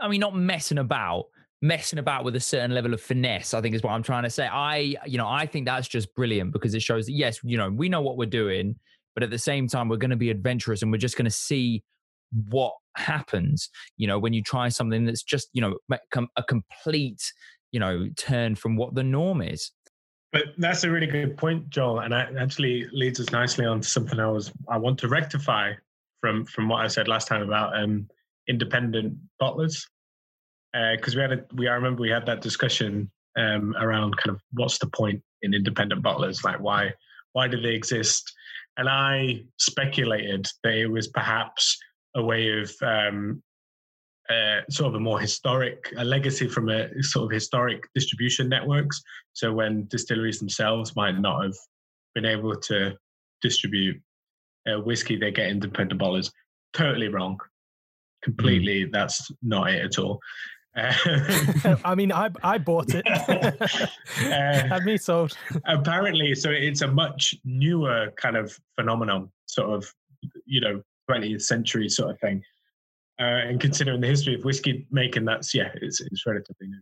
I 0.00 0.08
mean, 0.08 0.20
not 0.20 0.36
messing 0.36 0.78
about, 0.78 1.24
messing 1.62 1.98
about 1.98 2.24
with 2.24 2.36
a 2.36 2.40
certain 2.40 2.74
level 2.74 2.92
of 2.92 3.00
finesse, 3.00 3.54
I 3.54 3.60
think 3.60 3.74
is 3.74 3.82
what 3.82 3.92
I'm 3.92 4.02
trying 4.02 4.24
to 4.24 4.30
say. 4.30 4.46
I, 4.46 4.96
you 5.06 5.18
know, 5.18 5.28
I 5.28 5.46
think 5.46 5.66
that's 5.66 5.88
just 5.88 6.14
brilliant 6.14 6.52
because 6.52 6.74
it 6.74 6.82
shows 6.82 7.06
that, 7.06 7.12
yes, 7.12 7.38
you 7.42 7.56
know, 7.56 7.70
we 7.70 7.88
know 7.88 8.02
what 8.02 8.18
we're 8.18 8.26
doing, 8.26 8.76
but 9.14 9.22
at 9.22 9.30
the 9.30 9.38
same 9.38 9.68
time, 9.68 9.88
we're 9.88 9.96
going 9.96 10.10
to 10.10 10.16
be 10.16 10.30
adventurous 10.30 10.82
and 10.82 10.90
we're 10.90 10.98
just 10.98 11.16
going 11.16 11.24
to 11.24 11.30
see 11.30 11.82
what 12.48 12.72
happens, 12.96 13.70
you 13.96 14.06
know, 14.06 14.18
when 14.18 14.32
you 14.32 14.42
try 14.42 14.68
something 14.68 15.04
that's 15.04 15.22
just, 15.22 15.48
you 15.52 15.60
know, 15.60 15.76
a 16.36 16.42
complete, 16.42 17.22
you 17.72 17.80
know, 17.80 18.08
turn 18.16 18.54
from 18.54 18.76
what 18.76 18.94
the 18.94 19.02
norm 19.02 19.40
is. 19.40 19.70
But 20.32 20.46
that's 20.58 20.82
a 20.82 20.90
really 20.90 21.06
good 21.06 21.36
point, 21.36 21.68
Joel, 21.70 22.00
and 22.00 22.12
that 22.12 22.36
actually 22.36 22.88
leads 22.92 23.20
us 23.20 23.30
nicely 23.30 23.66
on 23.66 23.80
to 23.80 23.88
something 23.88 24.18
I 24.18 24.28
was 24.28 24.50
I 24.68 24.78
want 24.78 24.98
to 24.98 25.08
rectify 25.08 25.74
from 26.20 26.44
from 26.44 26.68
what 26.68 26.84
I 26.84 26.88
said 26.88 27.06
last 27.06 27.28
time 27.28 27.42
about 27.42 27.80
um, 27.80 28.08
independent 28.48 29.16
bottlers, 29.40 29.86
because 30.72 31.14
uh, 31.14 31.18
we 31.18 31.20
had 31.20 31.32
a 31.32 31.44
we 31.54 31.68
I 31.68 31.74
remember 31.74 32.02
we 32.02 32.10
had 32.10 32.26
that 32.26 32.40
discussion 32.40 33.08
um, 33.36 33.76
around 33.78 34.16
kind 34.16 34.34
of 34.34 34.42
what's 34.54 34.78
the 34.78 34.88
point 34.88 35.22
in 35.42 35.54
independent 35.54 36.02
bottlers, 36.02 36.42
like 36.42 36.58
why 36.58 36.92
why 37.34 37.46
do 37.46 37.60
they 37.60 37.74
exist, 37.74 38.32
and 38.76 38.88
I 38.88 39.44
speculated 39.58 40.46
that 40.62 40.74
it 40.74 40.86
was 40.86 41.08
perhaps 41.08 41.78
a 42.16 42.22
way 42.22 42.60
of 42.60 42.72
um, 42.82 43.42
uh, 44.30 44.60
sort 44.70 44.88
of 44.88 44.94
a 44.94 45.00
more 45.00 45.20
historic 45.20 45.92
a 45.98 46.04
legacy 46.04 46.48
from 46.48 46.68
a 46.70 46.88
sort 47.02 47.26
of 47.26 47.30
historic 47.30 47.82
distribution 47.94 48.48
networks. 48.48 49.02
So 49.32 49.52
when 49.52 49.86
distilleries 49.88 50.38
themselves 50.38 50.96
might 50.96 51.18
not 51.18 51.42
have 51.42 51.56
been 52.14 52.24
able 52.24 52.56
to 52.56 52.96
distribute 53.42 54.00
uh, 54.66 54.80
whiskey, 54.80 55.16
they 55.16 55.30
get 55.30 55.50
independent 55.50 56.00
bottlers. 56.00 56.30
Totally 56.72 57.08
wrong. 57.08 57.38
Completely, 58.22 58.84
mm. 58.84 58.92
that's 58.92 59.30
not 59.42 59.70
it 59.70 59.84
at 59.84 59.98
all. 59.98 60.18
I 60.76 61.94
mean, 61.96 62.10
I 62.10 62.30
I 62.42 62.58
bought 62.58 62.92
it. 62.94 63.06
uh, 63.06 63.52
Had 64.68 64.84
me 64.84 64.96
sold. 64.96 65.36
apparently, 65.66 66.34
so 66.34 66.50
it's 66.50 66.82
a 66.82 66.88
much 66.88 67.34
newer 67.44 68.12
kind 68.16 68.36
of 68.36 68.58
phenomenon, 68.74 69.30
sort 69.46 69.70
of, 69.70 69.92
you 70.46 70.60
know, 70.60 70.82
20th 71.10 71.42
century 71.42 71.88
sort 71.88 72.10
of 72.10 72.20
thing. 72.20 72.42
Uh, 73.20 73.46
and 73.46 73.60
considering 73.60 74.00
the 74.00 74.08
history 74.08 74.34
of 74.34 74.44
whiskey 74.44 74.86
making, 74.90 75.24
that's 75.24 75.54
yeah, 75.54 75.70
it's, 75.80 76.00
it's 76.00 76.26
relatively 76.26 76.66
new. 76.66 76.80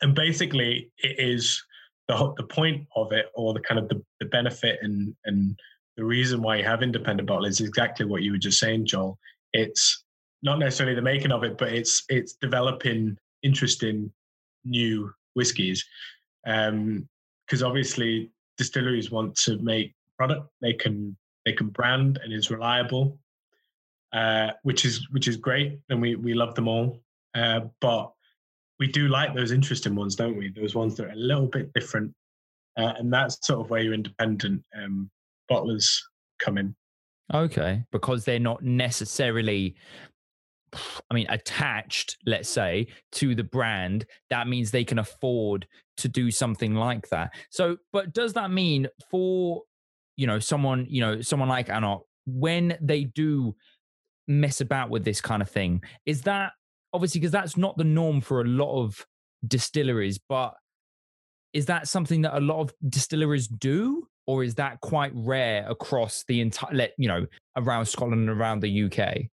And 0.00 0.14
basically, 0.14 0.90
it 0.98 1.16
is 1.18 1.62
the 2.08 2.32
the 2.38 2.44
point 2.44 2.86
of 2.96 3.12
it, 3.12 3.26
or 3.34 3.52
the 3.52 3.60
kind 3.60 3.78
of 3.78 3.88
the, 3.88 4.02
the 4.20 4.26
benefit 4.26 4.78
and 4.80 5.14
and 5.26 5.58
the 5.98 6.04
reason 6.04 6.40
why 6.40 6.56
you 6.56 6.64
have 6.64 6.82
independent 6.82 7.28
bottlers 7.28 7.60
is 7.60 7.60
exactly 7.60 8.06
what 8.06 8.22
you 8.22 8.32
were 8.32 8.38
just 8.38 8.60
saying, 8.60 8.86
Joel. 8.86 9.18
It's 9.52 10.04
not 10.42 10.58
necessarily 10.58 10.94
the 10.94 11.02
making 11.02 11.32
of 11.32 11.44
it, 11.44 11.58
but 11.58 11.72
it's 11.72 12.04
it's 12.08 12.34
developing 12.34 13.16
interesting 13.42 14.12
new 14.64 15.12
whiskies. 15.34 15.84
Because 16.44 16.68
um, 16.68 17.64
obviously, 17.64 18.30
distilleries 18.56 19.10
want 19.10 19.34
to 19.36 19.58
make 19.58 19.94
product 20.16 20.48
they 20.60 20.72
can 20.72 21.16
they 21.44 21.52
can 21.52 21.68
brand 21.68 22.18
and 22.22 22.32
is 22.32 22.50
reliable 22.50 23.18
uh, 24.12 24.50
which 24.62 24.84
is 24.84 25.06
which 25.10 25.28
is 25.28 25.36
great, 25.36 25.78
and 25.90 26.00
we 26.00 26.14
we 26.14 26.34
love 26.34 26.54
them 26.54 26.68
all. 26.68 27.00
Uh, 27.34 27.60
but 27.80 28.10
we 28.78 28.86
do 28.86 29.08
like 29.08 29.34
those 29.34 29.52
interesting 29.52 29.94
ones, 29.94 30.16
don't 30.16 30.36
we? 30.36 30.50
Those 30.50 30.74
ones 30.74 30.96
that 30.96 31.06
are 31.06 31.12
a 31.12 31.16
little 31.16 31.46
bit 31.46 31.72
different, 31.74 32.12
uh, 32.78 32.94
and 32.98 33.12
that's 33.12 33.38
sort 33.46 33.60
of 33.60 33.70
where 33.70 33.80
your 33.80 33.94
independent 33.94 34.62
um, 34.76 35.10
bottlers 35.50 35.98
come 36.38 36.58
in. 36.58 36.74
Okay, 37.34 37.84
because 37.92 38.24
they're 38.24 38.38
not 38.38 38.62
necessarily 38.62 39.74
I 41.10 41.14
mean, 41.14 41.26
attached, 41.28 42.16
let's 42.26 42.48
say, 42.48 42.88
to 43.12 43.34
the 43.34 43.44
brand, 43.44 44.06
that 44.30 44.48
means 44.48 44.70
they 44.70 44.84
can 44.84 44.98
afford 44.98 45.66
to 45.98 46.08
do 46.08 46.30
something 46.30 46.74
like 46.74 47.08
that. 47.08 47.34
So, 47.50 47.78
but 47.92 48.12
does 48.12 48.34
that 48.34 48.50
mean 48.50 48.88
for, 49.10 49.62
you 50.16 50.26
know, 50.26 50.38
someone, 50.38 50.86
you 50.88 51.00
know, 51.00 51.20
someone 51.20 51.48
like 51.48 51.68
anCnoc, 51.68 52.02
when 52.26 52.76
they 52.80 53.04
do 53.04 53.54
mess 54.28 54.60
about 54.60 54.90
with 54.90 55.04
this 55.04 55.20
kind 55.20 55.42
of 55.42 55.50
thing. 55.50 55.82
Is 56.06 56.22
that 56.22 56.52
obviously 56.92 57.20
because 57.20 57.32
that's 57.32 57.56
not 57.56 57.76
the 57.76 57.84
norm 57.84 58.20
for 58.20 58.42
a 58.42 58.44
lot 58.44 58.82
of 58.82 59.06
distilleries, 59.46 60.18
but 60.28 60.54
is 61.52 61.66
that 61.66 61.88
something 61.88 62.22
that 62.22 62.36
a 62.36 62.40
lot 62.40 62.60
of 62.60 62.72
distilleries 62.88 63.48
do? 63.48 64.06
Or 64.26 64.44
is 64.44 64.56
that 64.56 64.82
quite 64.82 65.12
rare 65.14 65.66
across 65.68 66.22
the 66.28 66.42
entire, 66.42 66.88
you 66.98 67.08
know, 67.08 67.26
around 67.56 67.86
Scotland 67.86 68.28
and 68.28 68.38
around 68.38 68.60
the 68.60 68.84
UK? 68.84 69.30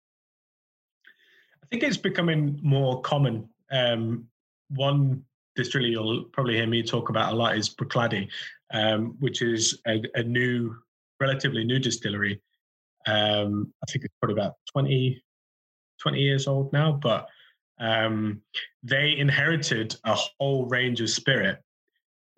Think 1.73 1.83
it's 1.83 1.97
becoming 1.97 2.61
more 2.63 3.01
common. 3.01 3.49
Um, 3.73 4.27
one 4.69 5.25
distillery 5.57 5.91
you'll 5.91 6.25
probably 6.25 6.55
hear 6.55 6.67
me 6.67 6.83
talk 6.83 7.09
about 7.09 7.33
a 7.33 7.37
lot 7.37 7.57
is 7.57 7.69
Bruichladdich, 7.69 8.29
um, 8.73 9.17
which 9.19 9.43
is 9.43 9.81
a, 9.87 10.01
a, 10.15 10.23
new, 10.23 10.77
relatively 11.19 11.65
new 11.65 11.79
distillery 11.79 12.41
um, 13.07 13.73
I 13.83 13.91
think 13.91 14.05
it's 14.05 14.15
probably 14.21 14.41
about 14.41 14.55
20, 14.73 15.23
20 16.01 16.21
years 16.21 16.47
old 16.47 16.73
now, 16.73 16.93
but 16.93 17.27
um, 17.81 18.41
they 18.83 19.17
inherited 19.17 19.97
a 20.05 20.17
whole 20.39 20.67
range 20.67 21.01
of 21.01 21.11
spirit 21.11 21.59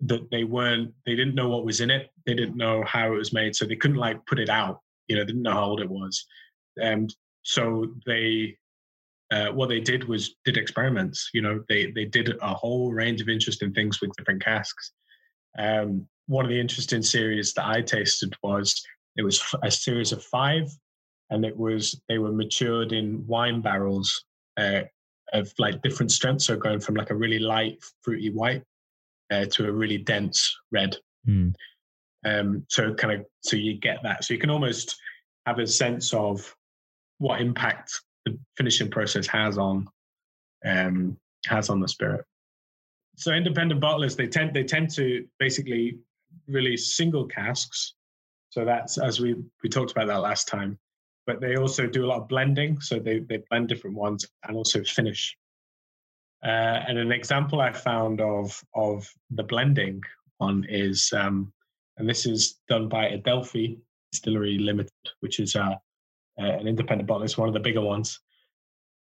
that 0.01 0.29
they 0.31 0.43
weren't, 0.43 0.93
they 1.05 1.15
didn't 1.15 1.35
know 1.35 1.49
what 1.49 1.65
was 1.65 1.81
in 1.81 1.91
it. 1.91 2.09
They 2.25 2.33
didn't 2.33 2.57
know 2.57 2.83
how 2.83 3.13
it 3.13 3.17
was 3.17 3.33
made. 3.33 3.55
So 3.55 3.65
they 3.65 3.75
couldn't 3.75 3.97
like 3.97 4.25
put 4.25 4.39
it 4.39 4.49
out, 4.49 4.81
you 5.07 5.15
know, 5.15 5.23
didn't 5.23 5.43
know 5.43 5.53
how 5.53 5.65
old 5.65 5.81
it 5.81 5.89
was. 5.89 6.25
And 6.77 7.13
so 7.43 7.93
they, 8.05 8.57
uh, 9.35 9.51
what 9.51 9.67
they 9.67 9.81
did 9.81 10.05
was 10.05 10.35
did 10.45 10.55
experiments. 10.55 11.29
You 11.33 11.41
know, 11.41 11.61
they 11.67 11.91
they 11.91 12.05
did 12.05 12.33
a 12.41 12.53
whole 12.53 12.93
range 12.93 13.19
of 13.21 13.27
interesting 13.27 13.73
things 13.73 13.99
with 13.99 14.15
different 14.15 14.43
casks. 14.43 14.93
Um, 15.59 16.07
one 16.27 16.45
of 16.45 16.49
the 16.49 16.59
interesting 16.59 17.03
series 17.03 17.53
that 17.53 17.67
I 17.67 17.81
tasted 17.81 18.33
was 18.41 18.81
it 19.17 19.23
was 19.23 19.43
a 19.61 19.69
series 19.69 20.13
of 20.13 20.23
five, 20.23 20.69
and 21.29 21.43
it 21.43 21.55
was 21.55 22.01
they 22.07 22.17
were 22.17 22.31
matured 22.31 22.93
in 22.93 23.27
wine 23.27 23.59
barrels 23.61 24.23
uh, 24.55 24.83
of 25.33 25.53
like 25.59 25.81
different 25.81 26.11
strengths. 26.11 26.45
So 26.45 26.55
going 26.55 26.79
from 26.79 26.95
like 26.95 27.09
a 27.09 27.15
really 27.15 27.39
light 27.39 27.83
fruity 28.03 28.29
white 28.29 28.63
uh, 29.31 29.45
to 29.51 29.67
a 29.67 29.71
really 29.71 29.97
dense 29.97 30.55
red. 30.71 30.95
Mm. 31.27 31.53
Um, 32.23 32.65
so 32.69 32.93
kind 32.93 33.19
of 33.19 33.25
so 33.41 33.57
you 33.57 33.77
get 33.77 33.97
that. 34.03 34.23
So 34.23 34.33
you 34.33 34.39
can 34.39 34.49
almost 34.49 34.95
have 35.45 35.59
a 35.59 35.67
sense 35.67 36.13
of 36.13 36.55
what 37.17 37.41
impact 37.41 38.01
the 38.25 38.37
finishing 38.57 38.89
process 38.89 39.27
has 39.27 39.57
on 39.57 39.87
um, 40.65 41.17
has 41.45 41.69
on 41.69 41.79
the 41.79 41.87
spirit. 41.87 42.25
So 43.17 43.31
independent 43.31 43.81
bottlers 43.81 44.15
they 44.15 44.27
tend 44.27 44.53
they 44.53 44.63
tend 44.63 44.89
to 44.95 45.25
basically 45.39 45.99
release 46.47 46.97
single 46.97 47.25
casks 47.25 47.93
so 48.55 48.63
that's 48.63 48.97
as 48.97 49.19
we 49.19 49.35
we 49.63 49.69
talked 49.69 49.91
about 49.91 50.07
that 50.07 50.21
last 50.21 50.47
time. 50.47 50.79
But 51.27 51.41
they 51.41 51.57
also 51.57 51.87
do 51.87 52.05
a 52.05 52.07
lot 52.07 52.21
of 52.21 52.29
blending, 52.29 52.79
so 52.79 52.99
they 52.99 53.19
they 53.19 53.43
blend 53.49 53.67
different 53.67 53.97
ones 53.97 54.25
and 54.47 54.55
also 54.55 54.81
finish. 54.85 55.35
Uh, 56.41 56.79
and 56.87 56.97
an 56.97 57.11
example 57.11 57.59
I 57.59 57.73
found 57.73 58.21
of 58.21 58.57
of 58.73 59.11
the 59.31 59.43
blending 59.43 60.01
one 60.37 60.65
is, 60.69 61.11
um, 61.11 61.51
and 61.97 62.07
this 62.07 62.25
is 62.25 62.59
done 62.69 62.87
by 62.87 63.09
Adelphi 63.09 63.77
Distillery 64.13 64.57
Limited, 64.57 64.93
which 65.19 65.41
is 65.41 65.57
uh, 65.57 65.75
uh, 66.39 66.43
an 66.45 66.67
independent. 66.67 67.09
It's 67.23 67.37
one 67.37 67.47
of 67.47 67.53
the 67.53 67.59
bigger 67.59 67.81
ones. 67.81 68.19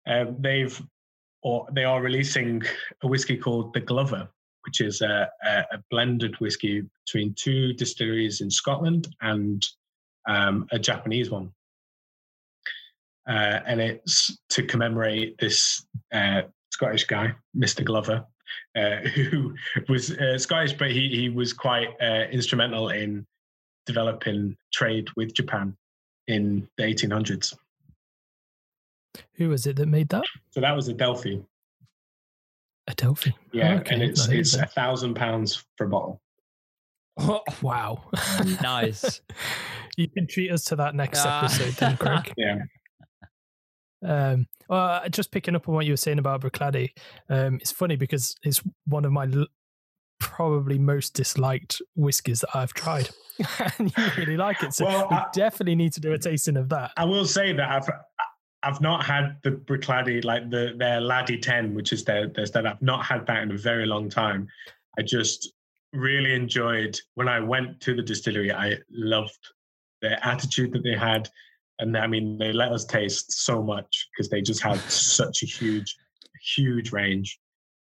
Uh, 0.07 0.27
they've 0.39 0.81
or 1.43 1.67
they 1.73 1.85
are 1.85 2.01
releasing 2.01 2.63
a 3.03 3.07
whiskey 3.07 3.37
called 3.37 3.75
the 3.75 3.81
Glover, 3.81 4.29
which 4.65 4.81
is 4.81 5.03
a, 5.03 5.29
a, 5.45 5.79
blended 5.91 6.35
whiskey 6.41 6.83
between 7.05 7.35
two 7.35 7.75
distilleries 7.75 8.41
in 8.41 8.51
Scotland 8.51 9.09
and 9.21 9.65
um, 10.27 10.67
a 10.73 10.79
Japanese 10.79 11.31
one. 11.31 11.53
Uh, 13.29 13.61
and 13.67 13.81
it's 13.81 14.39
to 14.49 14.63
commemorate 14.63 15.37
this 15.39 15.87
uh, 16.13 16.43
Scottish 16.71 17.05
guy, 17.05 17.35
Mr. 17.57 17.85
Glover, 17.85 18.25
uh, 18.75 18.97
who 19.15 19.55
was 19.89 20.13
uh, 20.13 20.39
Scottish, 20.39 20.73
but 20.73 20.91
he, 20.91 21.11
he 21.11 21.29
was 21.29 21.53
quite 21.53 21.89
uh, 22.01 22.25
instrumental 22.33 22.89
in 22.89 23.27
developing 23.87 24.57
trade 24.73 25.09
with 25.15 25.35
Japan 25.35 25.77
in 26.29 26.69
the 26.77 26.85
1800s. 26.85 27.55
Who 29.35 29.49
was 29.51 29.67
it 29.67 29.77
that 29.77 29.87
made 29.87 30.09
that? 30.11 30.25
So 30.51 30.61
that 30.61 30.75
was 30.75 30.89
Adelphi. 30.89 31.43
Adelphi. 32.89 33.35
Yeah, 33.53 33.77
okay. 33.77 33.95
and 33.95 34.03
it's 34.03 34.29
it's 34.29 34.55
a 34.55 34.67
thousand 34.67 35.15
pounds 35.15 35.65
for 35.77 35.87
a 35.87 35.89
bottle. 35.89 36.21
Oh, 37.17 37.43
wow. 37.63 38.05
nice. 38.63 39.21
you 39.97 40.09
can 40.09 40.27
treat 40.27 40.51
us 40.51 40.65
to 40.65 40.77
that 40.77 40.95
next 40.95 41.25
ah. 41.25 41.45
episode 41.45 41.75
then, 41.75 41.97
Greg. 41.97 42.33
Yeah. 42.37 42.59
Um, 44.07 44.47
well, 44.69 45.01
just 45.09 45.31
picking 45.31 45.57
up 45.57 45.67
on 45.67 45.75
what 45.75 45.87
you 45.87 45.95
were 45.95 45.97
saying 45.97 46.19
about 46.19 46.43
Bruichladdich, 46.43 46.91
um, 47.31 47.55
it's 47.55 47.73
funny 47.73 47.97
because 47.97 48.37
it's 48.43 48.61
one 48.87 49.07
of 49.07 49.13
my 49.13 49.25
l- 49.25 49.47
probably 50.35 50.79
most 50.79 51.15
disliked 51.15 51.81
whiskies 51.95 52.41
that 52.41 52.51
I've 52.55 52.75
tried, 52.75 53.09
and 53.79 53.97
you 53.97 54.05
really 54.17 54.37
like 54.37 54.63
it. 54.63 54.75
So 54.75 54.85
Well, 54.85 55.07
we 55.11 55.17
I- 55.17 55.27
definitely 55.33 55.77
need 55.77 55.93
to 55.95 56.01
do 56.01 56.13
a 56.13 56.19
tasting 56.19 56.57
of 56.57 56.69
that. 56.71 56.91
I 56.97 57.05
will 57.05 57.25
say 57.25 57.53
that 57.53 57.71
I've 57.71 57.89
I've 58.65 58.81
not 58.81 59.05
had 59.05 59.37
the 59.45 59.51
Bruichladdich 59.53 60.25
like 60.25 60.51
the 60.51 60.75
their 60.77 61.01
Laddie 61.01 61.39
Ten, 61.39 61.75
which 61.75 61.93
is 61.93 62.05
their 62.05 62.29
their 62.29 62.47
stand. 62.47 62.67
I've 62.67 62.83
not 62.83 63.05
had 63.05 63.27
that 63.27 63.43
in 63.43 63.51
a 63.53 63.57
very 63.57 63.87
long 63.87 64.09
time. 64.11 64.49
I 64.99 65.03
just 65.03 65.53
really 65.93 66.35
enjoyed 66.35 66.99
when 67.15 67.29
I 67.29 67.39
went 67.39 67.81
to 67.83 67.95
the 67.95 68.03
distillery. 68.03 68.53
I 68.53 68.77
loved 68.91 69.39
their 70.03 70.19
attitude 70.27 70.73
that 70.73 70.83
they 70.83 70.97
had, 70.97 71.29
and 71.79 71.97
I 71.97 72.07
mean 72.09 72.39
they 72.39 72.53
let 72.53 72.73
us 72.73 72.85
taste 72.85 73.45
so 73.45 73.63
much 73.63 74.09
because 74.13 74.29
they 74.31 74.43
just 74.43 74.63
had 74.63 74.79
such 74.91 75.43
a 75.45 75.47
huge, 75.47 75.95
huge 76.57 76.91
range. 76.91 77.39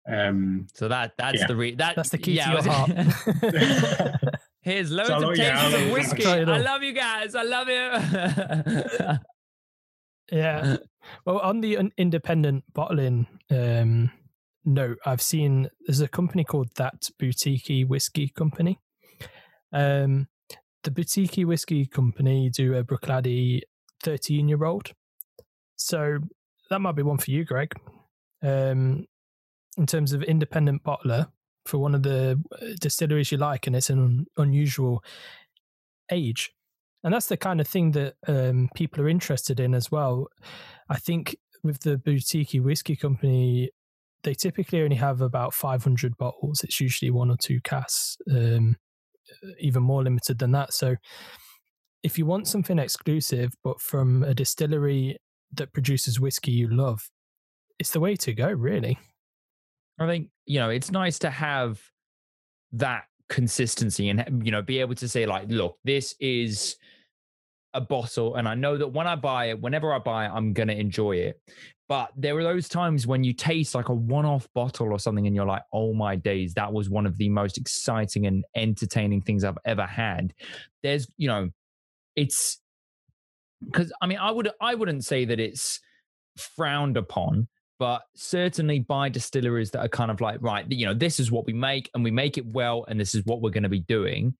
Um, 0.08 0.66
So 0.74 0.88
that 0.88 1.12
that's 1.18 1.40
Yeah. 1.40 1.46
the 1.46 1.56
re- 1.56 1.74
that 1.74 1.96
That's 1.96 2.10
the 2.10 2.18
key 2.18 2.32
yeah, 2.32 2.46
to 2.46 2.62
your 2.62 2.72
heart. 2.72 4.34
Here's 4.62 4.90
loads 4.90 5.08
So, 5.08 5.30
of 5.30 5.36
yeah, 5.38 5.60
tastes 5.60 5.74
I'll- 5.76 5.86
of 5.86 5.92
whiskey. 5.92 6.26
I 6.26 6.58
love 6.58 6.82
you 6.82 6.92
guys. 6.92 7.34
I 7.34 7.42
love 7.42 7.68
you. 7.68 9.18
Yeah. 10.32 10.76
Well, 11.26 11.38
on 11.38 11.60
the 11.60 11.90
independent 11.98 12.62
bottling 12.72 13.26
um, 13.50 14.12
note, 14.64 14.98
I've 15.04 15.20
seen 15.22 15.68
there's 15.86 16.00
a 16.00 16.06
company 16.08 16.44
called 16.44 16.68
That 16.76 17.08
Boutique 17.18 17.88
Whiskey 17.88 18.28
Company. 18.28 18.78
Um, 19.72 20.28
the 20.84 20.92
Boutique 20.92 21.44
Whiskey 21.46 21.84
Company 21.86 22.48
do 22.48 22.74
a 22.76 22.84
Bruichladdich 22.84 23.62
13 24.04 24.48
year 24.48 24.64
old. 24.64 24.92
So 25.74 26.18
that 26.70 26.78
might 26.80 26.94
be 26.94 27.02
one 27.02 27.18
for 27.18 27.30
you, 27.32 27.44
Greg. 27.44 27.72
Um, 28.42 29.06
in 29.76 29.86
terms 29.86 30.12
of 30.12 30.22
independent 30.22 30.82
bottler 30.82 31.28
for 31.66 31.78
one 31.78 31.94
of 31.94 32.02
the 32.02 32.40
uh, 32.52 32.66
distilleries 32.80 33.30
you 33.32 33.38
like, 33.38 33.66
and 33.66 33.76
it's 33.76 33.90
an 33.90 33.98
un- 33.98 34.26
unusual 34.36 35.02
age 36.10 36.52
and 37.02 37.14
that's 37.14 37.26
the 37.26 37.36
kind 37.36 37.60
of 37.60 37.68
thing 37.68 37.92
that 37.92 38.14
um, 38.26 38.68
people 38.74 39.02
are 39.02 39.08
interested 39.08 39.58
in 39.58 39.74
as 39.74 39.90
well. 39.90 40.26
I 40.88 40.96
think 40.96 41.36
with 41.62 41.80
the 41.80 41.96
boutique 41.96 42.52
whiskey 42.54 42.96
company, 42.96 43.70
they 44.22 44.34
typically 44.34 44.82
only 44.82 44.96
have 44.96 45.22
about 45.22 45.54
500 45.54 46.16
bottles. 46.18 46.62
It's 46.62 46.80
usually 46.80 47.10
one 47.10 47.30
or 47.30 47.36
two 47.38 47.60
casks, 47.62 48.18
um, 48.30 48.76
even 49.58 49.82
more 49.82 50.02
limited 50.02 50.38
than 50.38 50.52
that. 50.52 50.74
So, 50.74 50.96
if 52.02 52.18
you 52.18 52.24
want 52.24 52.48
something 52.48 52.78
exclusive, 52.78 53.52
but 53.62 53.80
from 53.80 54.22
a 54.22 54.32
distillery 54.32 55.18
that 55.52 55.72
produces 55.72 56.18
whiskey 56.18 56.52
you 56.52 56.68
love, 56.68 57.10
it's 57.78 57.92
the 57.92 58.00
way 58.00 58.16
to 58.16 58.32
go, 58.32 58.48
really. 58.50 58.98
I 60.00 60.06
think 60.06 60.30
you 60.46 60.58
know 60.58 60.70
it's 60.70 60.90
nice 60.90 61.18
to 61.20 61.30
have 61.30 61.80
that 62.72 63.04
consistency 63.28 64.08
and 64.08 64.42
you 64.44 64.50
know 64.50 64.62
be 64.62 64.80
able 64.80 64.94
to 64.96 65.08
say 65.08 65.26
like, 65.26 65.48
look, 65.48 65.78
this 65.84 66.14
is 66.20 66.76
a 67.74 67.80
bottle, 67.80 68.34
and 68.34 68.48
I 68.48 68.54
know 68.54 68.76
that 68.76 68.88
when 68.88 69.06
I 69.06 69.14
buy 69.16 69.46
it, 69.46 69.60
whenever 69.60 69.92
I 69.92 69.98
buy 69.98 70.26
it, 70.26 70.30
I'm 70.30 70.52
gonna 70.52 70.72
enjoy 70.72 71.16
it. 71.16 71.40
But 71.88 72.12
there 72.16 72.36
are 72.38 72.42
those 72.44 72.68
times 72.68 73.06
when 73.06 73.24
you 73.24 73.32
taste 73.34 73.74
like 73.74 73.88
a 73.88 73.94
one-off 73.94 74.48
bottle 74.54 74.88
or 74.92 74.98
something, 74.98 75.26
and 75.26 75.36
you're 75.36 75.46
like, 75.46 75.62
"Oh 75.72 75.92
my 75.92 76.16
days, 76.16 76.54
that 76.54 76.72
was 76.72 76.88
one 76.90 77.06
of 77.06 77.16
the 77.18 77.28
most 77.28 77.58
exciting 77.58 78.26
and 78.26 78.44
entertaining 78.56 79.22
things 79.22 79.44
I've 79.44 79.58
ever 79.64 79.86
had." 79.86 80.32
There's, 80.82 81.08
you 81.16 81.28
know, 81.28 81.50
it's 82.16 82.60
because 83.64 83.92
I 84.02 84.06
mean, 84.06 84.18
I 84.18 84.30
would 84.30 84.50
I 84.60 84.74
wouldn't 84.74 85.04
say 85.04 85.24
that 85.26 85.40
it's 85.40 85.80
frowned 86.36 86.96
upon, 86.96 87.48
but 87.80 88.02
certainly 88.14 88.78
by 88.78 89.08
distilleries 89.08 89.70
that 89.70 89.80
are 89.80 89.88
kind 89.88 90.10
of 90.10 90.20
like, 90.20 90.36
right, 90.42 90.70
you 90.70 90.84
know, 90.84 90.92
this 90.92 91.18
is 91.18 91.32
what 91.32 91.46
we 91.46 91.54
make 91.54 91.90
and 91.94 92.04
we 92.04 92.10
make 92.10 92.36
it 92.36 92.44
well, 92.52 92.84
and 92.88 93.00
this 93.00 93.14
is 93.14 93.24
what 93.24 93.40
we're 93.40 93.50
going 93.50 93.62
to 93.62 93.70
be 93.70 93.80
doing. 93.80 94.34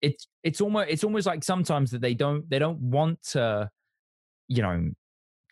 It's 0.00 0.26
it's 0.42 0.62
almost 0.62 0.88
it's 0.88 1.04
almost 1.04 1.26
like 1.26 1.44
sometimes 1.44 1.90
that 1.90 2.00
they 2.00 2.14
don't 2.14 2.48
they 2.48 2.58
don't 2.58 2.80
want 2.80 3.22
to, 3.32 3.68
you 4.48 4.62
know, 4.62 4.88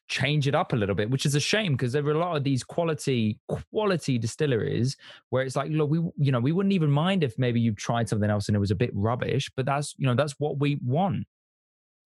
change 0.08 0.48
it 0.48 0.54
up 0.54 0.72
a 0.72 0.76
little 0.76 0.94
bit, 0.94 1.10
which 1.10 1.26
is 1.26 1.34
a 1.34 1.40
shame 1.40 1.72
because 1.72 1.92
there 1.92 2.06
are 2.06 2.12
a 2.12 2.18
lot 2.18 2.36
of 2.36 2.42
these 2.42 2.64
quality 2.64 3.38
quality 3.70 4.16
distilleries 4.16 4.96
where 5.28 5.42
it's 5.42 5.56
like, 5.56 5.70
look, 5.70 5.90
we 5.90 5.98
you 6.16 6.32
know 6.32 6.40
we 6.40 6.52
wouldn't 6.52 6.72
even 6.72 6.90
mind 6.90 7.22
if 7.22 7.38
maybe 7.38 7.60
you 7.60 7.72
tried 7.72 8.08
something 8.08 8.30
else 8.30 8.48
and 8.48 8.56
it 8.56 8.60
was 8.60 8.70
a 8.70 8.76
bit 8.76 8.90
rubbish, 8.94 9.50
but 9.56 9.66
that's 9.66 9.94
you 9.98 10.06
know 10.06 10.14
that's 10.14 10.36
what 10.38 10.58
we 10.58 10.78
want 10.82 11.26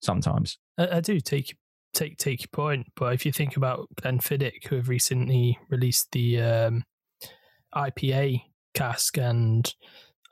sometimes. 0.01 0.57
I, 0.77 0.97
I 0.97 0.99
do 0.99 1.21
take 1.21 1.55
take 1.93 2.17
take 2.17 2.41
your 2.41 2.49
point, 2.51 2.87
but 2.95 3.13
if 3.13 3.25
you 3.25 3.31
think 3.31 3.57
about 3.57 3.87
Glenfiddich, 3.95 4.67
who 4.67 4.75
have 4.77 4.89
recently 4.89 5.57
released 5.69 6.11
the 6.11 6.41
um, 6.41 6.83
IPA 7.75 8.43
cask, 8.73 9.17
and 9.17 9.73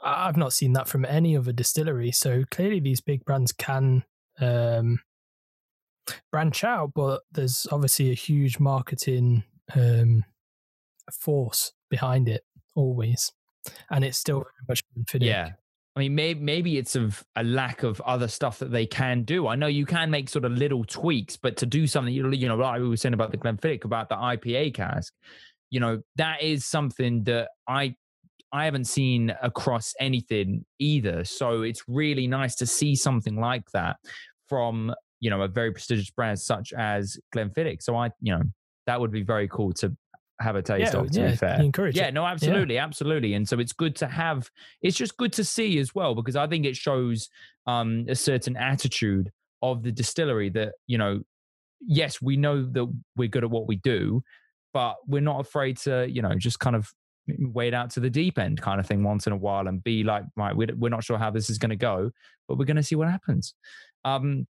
I've 0.04 0.38
not 0.38 0.54
seen 0.54 0.74
that 0.74 0.88
from 0.88 1.06
any 1.06 1.36
other 1.36 1.52
distillery. 1.52 2.12
So 2.12 2.44
clearly, 2.52 2.80
these 2.80 3.02
big 3.02 3.26
brands 3.26 3.52
can 3.52 4.04
um, 4.40 5.00
branch 6.32 6.64
out, 6.64 6.92
but 6.96 7.22
there's 7.32 7.68
obviously 7.72 8.12
a 8.12 8.16
huge 8.16 8.60
marketing 8.60 9.44
um, 9.76 10.24
force 11.12 11.74
behind 11.90 12.30
it 12.30 12.44
always, 12.76 13.32
and 13.90 14.04
it's 14.04 14.18
still 14.18 14.40
very 14.40 14.66
much 14.68 14.84
Glenfiddich. 14.98 15.26
Yeah. 15.26 15.52
I 16.00 16.04
mean, 16.04 16.16
maybe 16.16 16.40
maybe 16.40 16.78
it's 16.78 16.96
of 16.96 17.22
a 17.36 17.44
lack 17.44 17.84
of 17.84 18.00
other 18.06 18.30
stuff 18.30 18.60
that 18.60 18.72
they 18.72 18.86
can 18.86 19.24
do. 19.24 19.48
I 19.48 19.56
know 19.56 19.68
you 19.68 19.86
can 19.86 20.10
make 20.10 20.30
sort 20.30 20.46
of 20.46 20.54
little 20.54 20.86
tweaks, 20.86 21.36
but 21.36 21.58
to 21.58 21.66
do 21.66 21.88
something, 21.88 22.14
you 22.14 22.48
know, 22.48 22.56
like 22.56 22.80
we 22.80 22.88
were 22.88 22.96
saying 22.96 23.14
about 23.14 23.32
the 23.32 23.38
Glenfiddich, 23.38 23.84
about 23.84 24.08
the 24.08 24.16
IPA 24.16 24.76
cask, 24.76 25.12
you 25.72 25.82
know, 25.82 26.02
that 26.16 26.42
is 26.42 26.66
something 26.66 27.26
that 27.26 27.50
I 27.68 27.96
I 28.54 28.64
haven't 28.64 28.86
seen 28.86 29.36
across 29.42 29.94
anything 30.00 30.64
either. 30.80 31.26
So 31.26 31.64
it's 31.64 31.84
really 31.90 32.28
nice 32.28 32.56
to 32.56 32.66
see 32.66 32.96
something 32.96 33.36
like 33.36 33.70
that 33.74 33.98
from 34.48 34.96
you 35.20 35.30
know 35.30 35.42
a 35.42 35.50
very 35.50 35.74
prestigious 35.74 36.12
brand 36.12 36.40
such 36.40 36.72
as 36.72 37.18
Glenfiddich. 37.36 37.82
So 37.82 37.98
I, 37.98 38.12
you 38.22 38.32
know, 38.32 38.44
that 38.88 39.02
would 39.02 39.12
be 39.12 39.24
very 39.24 39.50
cool 39.50 39.74
to 39.74 39.94
have 40.40 40.56
a 40.56 40.62
taste 40.62 40.94
yeah, 40.94 41.00
of. 41.00 41.12
To 41.12 41.20
yeah, 41.20 41.32
be 41.32 41.36
fair, 41.36 41.62
encourage 41.62 41.96
yeah, 41.96 42.08
it. 42.08 42.14
no, 42.14 42.26
absolutely, 42.26 42.78
absolutely. 42.78 43.34
And 43.34 43.48
so 43.48 43.60
it's 43.60 43.74
good 43.74 43.96
to 43.98 44.08
have. 44.08 44.50
It's 44.82 44.98
just 44.98 45.18
good 45.18 45.34
to 45.34 45.44
see 45.44 45.80
as 45.80 45.94
well 45.94 46.16
because 46.16 46.36
I 46.36 46.48
think 46.48 46.66
it 46.66 46.76
shows 46.76 47.30
um, 47.68 48.06
a 48.08 48.16
certain 48.16 48.58
attitude 48.58 49.32
of 49.62 49.84
the 49.84 49.92
distillery 49.92 50.50
that 50.52 50.74
you 50.88 50.98
know. 50.98 51.22
Yes, 51.82 52.22
we 52.22 52.36
know 52.36 52.64
that 52.64 52.94
we're 53.16 53.30
good 53.30 53.46
at 53.46 53.50
what 53.50 53.66
we 53.66 53.78
do, 53.78 54.22
but 54.74 54.96
we're 55.08 55.22
not 55.22 55.40
afraid 55.40 55.78
to 55.78 56.08
you 56.10 56.22
know 56.22 56.36
just 56.36 56.60
kind 56.60 56.76
of 56.76 56.92
wade 57.38 57.74
out 57.74 57.90
to 57.92 58.00
the 58.00 58.10
deep 58.10 58.40
end 58.40 58.62
kind 58.62 58.80
of 58.80 58.88
thing 58.88 59.04
once 59.04 59.28
in 59.28 59.34
a 59.34 59.38
while 59.38 59.68
and 59.68 59.84
be 59.84 60.04
like 60.04 60.24
right 60.36 60.56
we're, 60.56 60.74
we're 60.76 60.90
not 60.90 61.04
sure 61.04 61.18
how 61.18 61.30
this 61.30 61.50
is 61.50 61.58
going 61.58 61.70
to 61.70 61.76
go 61.76 62.10
but 62.48 62.58
we're 62.58 62.66
going 62.66 62.76
to 62.76 62.84
see 62.84 62.96
what 62.96 63.08
happens 63.08 63.54
um 64.06 64.48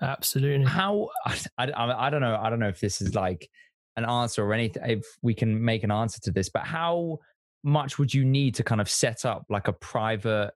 Absolutely. 0.00 0.66
how 0.66 1.08
I, 1.26 1.36
I, 1.58 2.06
I 2.06 2.10
don't 2.10 2.20
know 2.20 2.38
i 2.40 2.50
don't 2.50 2.60
know 2.60 2.68
if 2.68 2.80
this 2.80 3.00
is 3.00 3.14
like 3.14 3.48
an 3.96 4.04
answer 4.04 4.44
or 4.44 4.52
anything 4.54 4.82
if 4.86 5.04
we 5.22 5.34
can 5.34 5.62
make 5.64 5.82
an 5.84 5.90
answer 5.90 6.20
to 6.20 6.30
this 6.30 6.48
but 6.48 6.62
how 6.64 7.18
much 7.64 7.98
would 7.98 8.12
you 8.12 8.24
need 8.24 8.54
to 8.54 8.64
kind 8.64 8.80
of 8.80 8.88
set 8.88 9.24
up 9.24 9.44
like 9.50 9.68
a 9.68 9.72
private 9.72 10.50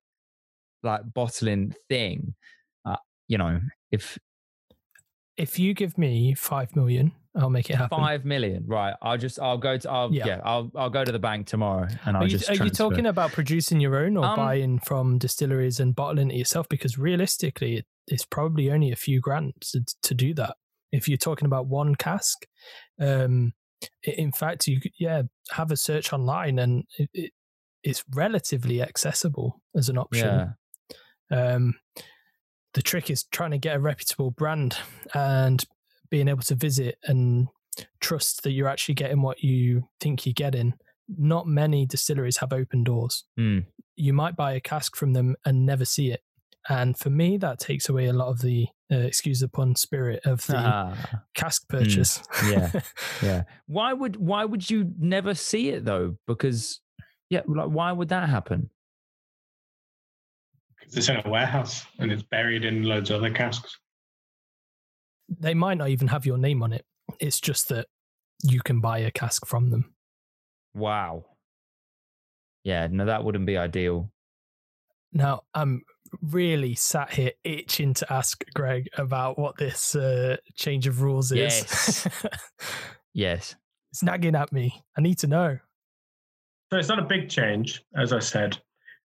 like 0.83 1.03
bottling 1.15 1.75
thing 1.89 2.35
uh, 2.85 2.97
you 3.29 3.39
know 3.39 3.61
if 3.93 4.19
If 5.37 5.59
you 5.59 5.75
give 5.75 5.99
me 5.99 6.33
five 6.35 6.75
million, 6.75 7.13
I'll 7.37 7.51
make 7.51 7.69
it 7.69 7.77
happen. 7.77 7.99
five 7.99 8.25
million 8.25 8.65
right 8.67 8.95
i'll 9.03 9.19
just 9.19 9.39
i'll 9.39 9.59
go 9.59 9.77
to 9.77 9.91
i'll 9.91 10.11
yeah, 10.13 10.27
Yeah. 10.27 10.41
i'll 10.45 10.71
i'll 10.75 10.89
go 10.91 11.05
to 11.05 11.13
the 11.13 11.19
bank 11.19 11.47
tomorrow 11.47 11.87
and 12.07 12.17
i'll 12.17 12.23
Are, 12.23 12.27
you, 12.27 12.39
just 12.39 12.49
are 12.49 12.65
you 12.65 12.71
talking 12.71 13.05
about 13.07 13.33
producing 13.33 13.79
your 13.79 13.97
own 13.99 14.17
or 14.17 14.25
Um, 14.25 14.37
buying 14.37 14.79
from 14.79 15.19
distilleries 15.19 15.79
and 15.79 15.95
bottling 15.95 16.31
it 16.31 16.37
yourself? 16.39 16.67
Because 16.71 16.97
realistically, 16.97 17.77
it, 17.77 17.87
it's 18.09 18.25
probably 18.25 18.71
only 18.71 18.91
a 18.91 18.97
few 18.97 19.21
grand 19.21 19.53
to, 19.73 19.85
to 20.03 20.15
do 20.15 20.33
that. 20.35 20.57
If 20.93 21.09
you're 21.09 21.19
talking 21.19 21.47
about 21.47 21.67
one 21.67 21.95
cask, 21.95 22.47
um, 23.01 23.53
in 24.03 24.33
fact, 24.33 24.67
you 24.67 24.81
yeah 24.99 25.23
have 25.51 25.71
a 25.71 25.77
search 25.77 26.13
online 26.13 26.59
and 26.59 26.85
it, 26.99 27.11
it, 27.13 27.33
it's 27.83 28.05
relatively 28.15 28.83
accessible 28.83 29.61
as 29.77 29.89
an 29.89 29.99
option. 29.99 30.55
yeah 31.31 31.55
Um, 31.55 31.75
the 32.75 32.83
trick 32.83 33.11
is 33.11 33.25
trying 33.25 33.53
to 33.53 33.59
get 33.59 33.77
a 33.77 33.81
reputable 33.81 34.31
brand 34.31 34.77
and 35.15 35.65
being 36.11 36.29
able 36.29 36.43
to 36.43 36.55
visit 36.55 36.99
and 37.05 37.49
trust 38.01 38.43
that 38.43 38.53
you're 38.53 38.69
actually 38.69 38.95
getting 38.95 39.23
what 39.23 39.43
you 39.43 39.89
think 40.01 40.27
you're 40.27 40.33
getting. 40.35 40.75
Not 41.09 41.47
many 41.47 41.87
distilleries 41.87 42.39
have 42.39 42.53
open 42.53 42.85
doors. 42.85 43.25
Hmm. 43.37 43.61
You 43.97 44.13
might 44.13 44.37
buy 44.37 44.53
a 44.53 44.61
cask 44.61 44.95
from 44.97 45.15
them 45.15 45.37
and 45.45 45.65
never 45.65 45.85
see 45.85 46.11
it. 46.11 46.21
And 46.69 46.99
for 46.99 47.11
me, 47.11 47.37
that 47.39 47.59
takes 47.61 47.89
away 47.89 48.07
a 48.07 48.13
lot 48.13 48.29
of 48.29 48.41
the, 48.41 48.67
uh, 48.91 48.97
excuse 48.97 49.41
the 49.41 49.49
pun, 49.49 49.77
spirit 49.77 50.21
of 50.25 50.45
the 50.47 50.57
Ah, 50.57 51.23
cask 51.35 51.69
purchase. 51.69 52.23
yeah. 52.49 52.71
yeah 53.23 53.43
why 53.67 53.93
would 53.93 54.17
why 54.17 54.45
would 54.45 54.69
you 54.71 54.93
never 54.99 55.35
see 55.35 55.71
it 55.71 55.85
though 55.85 56.17
because 56.27 56.81
yeah 57.31 57.43
like 57.47 57.69
why 57.69 57.91
would 57.93 58.09
that 58.09 58.29
happen 58.29 58.71
Because 60.79 60.97
it's 60.97 61.09
in 61.09 61.17
a 61.25 61.29
warehouse 61.29 61.85
and 61.99 62.13
it's 62.13 62.23
buried 62.23 62.65
in 62.65 62.83
loads 62.85 63.11
of 63.11 63.23
other 63.23 63.33
casks. 63.35 63.77
they 65.29 65.55
might 65.55 65.79
not 65.79 65.89
even 65.89 66.07
have 66.09 66.25
your 66.27 66.39
name 66.39 66.63
on 66.63 66.73
it. 66.73 66.85
It's 67.21 67.41
just 67.41 67.69
that 67.71 67.87
you 68.45 68.61
can 68.61 68.81
buy 68.81 68.99
a 68.99 69.11
cask 69.11 69.47
from 69.47 69.71
them. 69.71 69.95
Wow. 70.75 71.25
Yeah, 72.63 72.87
no, 72.91 73.07
that 73.07 73.25
wouldn't 73.25 73.47
be 73.47 73.57
ideal. 73.57 74.13
Now, 75.13 75.43
I'm 75.55 75.83
really 76.23 76.75
sat 76.75 77.13
here 77.13 77.33
itching 77.45 77.95
to 77.95 78.13
ask 78.13 78.45
Greg 78.55 78.89
about 78.97 79.39
what 79.39 79.57
this 79.57 79.95
uh, 79.95 80.37
change 80.55 80.87
of 80.87 81.03
rules 81.03 81.33
is. 81.33 81.39
Yes. 81.39 82.09
yes. 83.15 83.55
It's 83.93 84.03
nagging 84.03 84.35
at 84.35 84.53
me. 84.53 84.83
I 84.97 85.01
need 85.01 85.19
to 85.19 85.27
know. 85.27 85.59
So 86.73 86.79
it's 86.79 86.89
not 86.89 86.99
a 86.99 87.05
big 87.05 87.29
change, 87.29 87.83
as 87.97 88.13
I 88.13 88.19
said. 88.19 88.59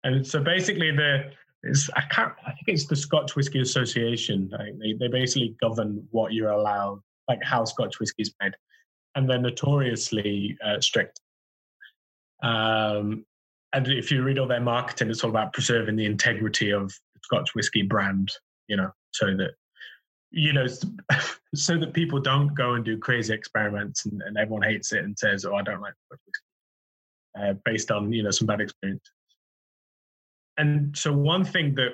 And 0.04 0.26
so 0.26 0.42
basically, 0.42 0.92
the 0.92 1.30
it's, 1.64 1.90
I 1.96 2.02
can't. 2.02 2.32
I 2.46 2.52
think 2.52 2.68
it's 2.68 2.86
the 2.86 2.96
Scotch 2.96 3.34
Whisky 3.34 3.60
Association. 3.60 4.50
They 4.80 4.92
they 4.92 5.08
basically 5.08 5.56
govern 5.60 6.06
what 6.10 6.32
you're 6.32 6.50
allowed, 6.50 7.02
like 7.28 7.42
how 7.42 7.64
Scotch 7.64 7.98
whiskey 7.98 8.22
is 8.22 8.34
made, 8.40 8.54
and 9.16 9.28
they're 9.28 9.40
notoriously 9.40 10.56
uh, 10.64 10.80
strict. 10.80 11.20
Um, 12.42 13.26
and 13.72 13.86
if 13.86 14.10
you 14.10 14.22
read 14.22 14.38
all 14.38 14.46
their 14.46 14.60
marketing, 14.60 15.10
it's 15.10 15.22
all 15.22 15.30
about 15.30 15.52
preserving 15.52 15.96
the 15.96 16.06
integrity 16.06 16.70
of 16.70 16.88
the 16.88 17.20
Scotch 17.22 17.54
whisky 17.54 17.82
brand. 17.82 18.30
You 18.66 18.76
know, 18.76 18.90
so 19.12 19.36
that 19.36 19.52
you 20.30 20.52
know, 20.52 20.66
so 21.54 21.78
that 21.78 21.92
people 21.92 22.20
don't 22.20 22.54
go 22.54 22.74
and 22.74 22.84
do 22.84 22.98
crazy 22.98 23.32
experiments 23.34 24.06
and, 24.06 24.22
and 24.22 24.36
everyone 24.36 24.62
hates 24.62 24.92
it 24.92 25.04
and 25.04 25.18
says, 25.18 25.44
"Oh, 25.44 25.54
I 25.54 25.62
don't 25.62 25.80
like 25.80 25.94
Scotch 26.06 26.20
whiskey," 26.26 27.50
uh, 27.50 27.54
based 27.64 27.90
on 27.90 28.12
you 28.12 28.22
know 28.22 28.30
some 28.30 28.46
bad 28.46 28.60
experience. 28.60 29.10
And 30.56 30.96
so 30.96 31.12
one 31.12 31.44
thing 31.44 31.74
that 31.74 31.92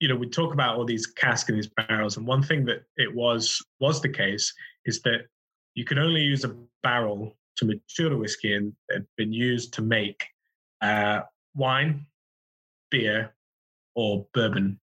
you 0.00 0.08
know 0.08 0.16
we 0.16 0.28
talk 0.28 0.52
about 0.52 0.76
all 0.76 0.84
these 0.84 1.06
casks 1.06 1.48
and 1.48 1.56
these 1.58 1.70
barrels, 1.88 2.16
and 2.16 2.26
one 2.26 2.42
thing 2.42 2.64
that 2.66 2.84
it 2.96 3.14
was 3.14 3.64
was 3.80 4.02
the 4.02 4.08
case 4.08 4.52
is 4.84 5.00
that 5.02 5.26
you 5.74 5.84
could 5.84 5.98
only 5.98 6.22
use 6.22 6.44
a 6.44 6.54
barrel 6.82 7.36
to 7.56 7.64
mature 7.64 8.10
the 8.10 8.16
whiskey 8.16 8.54
and 8.54 8.72
had 8.90 9.06
been 9.16 9.32
used 9.32 9.72
to 9.74 9.82
make 9.82 10.26
uh, 10.80 11.20
wine, 11.54 12.06
beer, 12.90 13.34
or 13.94 14.26
bourbon. 14.32 14.78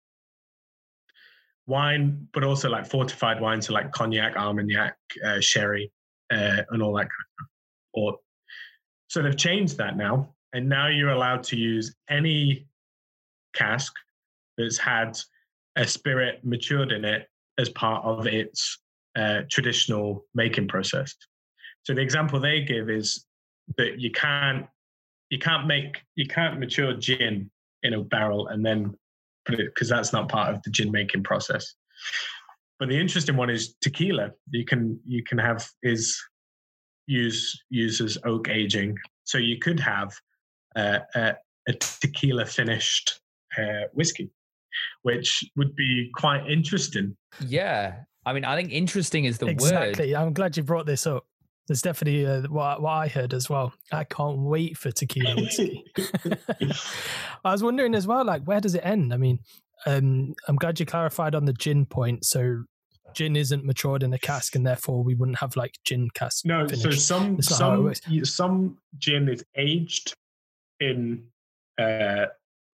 Wine, 1.66 2.28
but 2.34 2.44
also 2.44 2.70
like 2.70 2.86
fortified 2.86 3.40
wines, 3.40 3.68
so 3.68 3.74
like 3.74 3.92
cognac, 3.92 4.36
armagnac, 4.36 4.98
uh, 5.26 5.40
sherry, 5.40 5.92
uh, 6.32 6.64
and 6.70 6.82
all 6.82 6.94
that 6.94 7.04
kind 7.04 7.10
of 7.10 7.34
stuff. 7.34 7.50
Or 7.94 8.18
so 9.08 9.22
they've 9.22 9.38
changed 9.38 9.78
that 9.78 9.96
now, 9.96 10.34
and 10.54 10.68
now 10.68 10.88
you're 10.88 11.12
allowed 11.12 11.44
to 11.44 11.56
use 11.56 11.96
any 12.10 12.68
cask 13.54 13.94
that's 14.58 14.78
had 14.78 15.18
a 15.76 15.88
spirit 15.88 16.44
matured 16.44 16.92
in 16.92 17.06
it 17.06 17.28
as 17.58 17.70
part 17.70 18.04
of 18.04 18.28
its 18.28 18.80
uh, 19.16 19.42
traditional 19.50 20.26
making 20.34 20.68
process. 20.68 21.16
So 21.84 21.94
the 21.94 22.02
example 22.02 22.40
they 22.40 22.62
give 22.62 22.90
is 22.90 23.26
that 23.78 24.00
you 24.00 24.12
can't 24.12 24.66
you 25.34 25.40
can't 25.40 25.66
make 25.66 26.04
you 26.14 26.28
can't 26.28 26.60
mature 26.60 26.94
gin 26.94 27.50
in 27.82 27.94
a 27.96 28.02
barrel 28.04 28.50
and 28.50 28.64
then 28.64 28.94
put 29.46 29.60
it 29.60 29.74
because 29.74 29.90
that's 29.90 30.14
not 30.14 30.30
part 30.30 30.54
of 30.54 30.62
the 30.62 30.70
gin 30.70 30.92
making 30.92 31.24
process. 31.24 31.74
But 32.78 32.90
the 32.90 33.00
interesting 33.00 33.36
one 33.36 33.50
is 33.50 33.74
tequila. 33.82 34.32
You 34.52 34.64
can 34.64 35.00
you 35.06 35.24
can 35.24 35.40
have 35.40 35.68
is 35.82 36.22
use 37.08 37.60
uses 37.72 38.16
oak 38.26 38.48
aging. 38.48 38.96
So 39.24 39.40
you 39.40 39.58
could 39.58 39.80
have 39.80 40.14
uh, 40.76 41.00
a, 41.16 41.34
a 41.68 41.74
tequila 41.74 42.46
finished 42.46 43.20
uh, 43.58 43.86
whiskey, 43.94 44.30
which 45.02 45.44
would 45.56 45.76
be 45.76 46.12
quite 46.14 46.48
interesting. 46.48 47.18
Yeah. 47.44 47.96
I 48.24 48.34
mean, 48.34 48.46
I 48.46 48.56
think 48.56 48.72
interesting 48.72 49.26
is 49.26 49.40
the 49.40 49.48
exactly. 49.48 49.78
word. 49.78 49.90
Exactly. 49.90 50.16
I'm 50.16 50.34
glad 50.34 50.56
you 50.58 50.64
brought 50.64 50.86
this 50.86 51.08
up. 51.08 51.26
There's 51.68 51.82
definitely 51.82 52.26
uh, 52.26 52.42
what, 52.50 52.82
what 52.82 52.92
I 52.92 53.08
heard 53.08 53.34
as 53.34 53.50
well. 53.50 53.74
I 53.92 54.04
can't 54.04 54.40
wait 54.40 54.78
for 54.78 54.92
tequila 54.92 55.36
whiskey. 55.36 55.86
I 57.46 57.52
was 57.52 57.64
wondering 57.64 57.96
as 57.96 58.06
well, 58.06 58.26
like, 58.26 58.44
where 58.44 58.60
does 58.60 58.76
it 58.76 58.86
end? 58.86 59.14
I 59.14 59.18
mean, 59.18 59.40
um, 59.86 60.34
I'm 60.48 60.56
glad 60.56 60.80
you 60.80 60.86
clarified 60.86 61.36
on 61.36 61.46
the 61.46 61.54
gin 61.54 61.86
point. 61.86 62.26
So, 62.26 62.64
gin 63.14 63.36
isn't 63.36 63.66
matured 63.66 64.04
in 64.04 64.14
a 64.14 64.20
cask, 64.20 64.56
and 64.56 64.66
therefore 64.66 65.04
we 65.04 65.16
wouldn't 65.16 65.40
have 65.40 65.56
like 65.56 65.78
gin 65.86 66.10
cask. 66.14 66.46
No, 66.46 66.68
finished. 66.68 66.84
so 66.84 66.92
some 66.92 67.42
some 67.42 67.94
some 68.24 68.78
gin 68.98 69.30
is 69.30 69.46
aged 69.56 70.14
in 70.80 71.28
uh, 71.80 72.26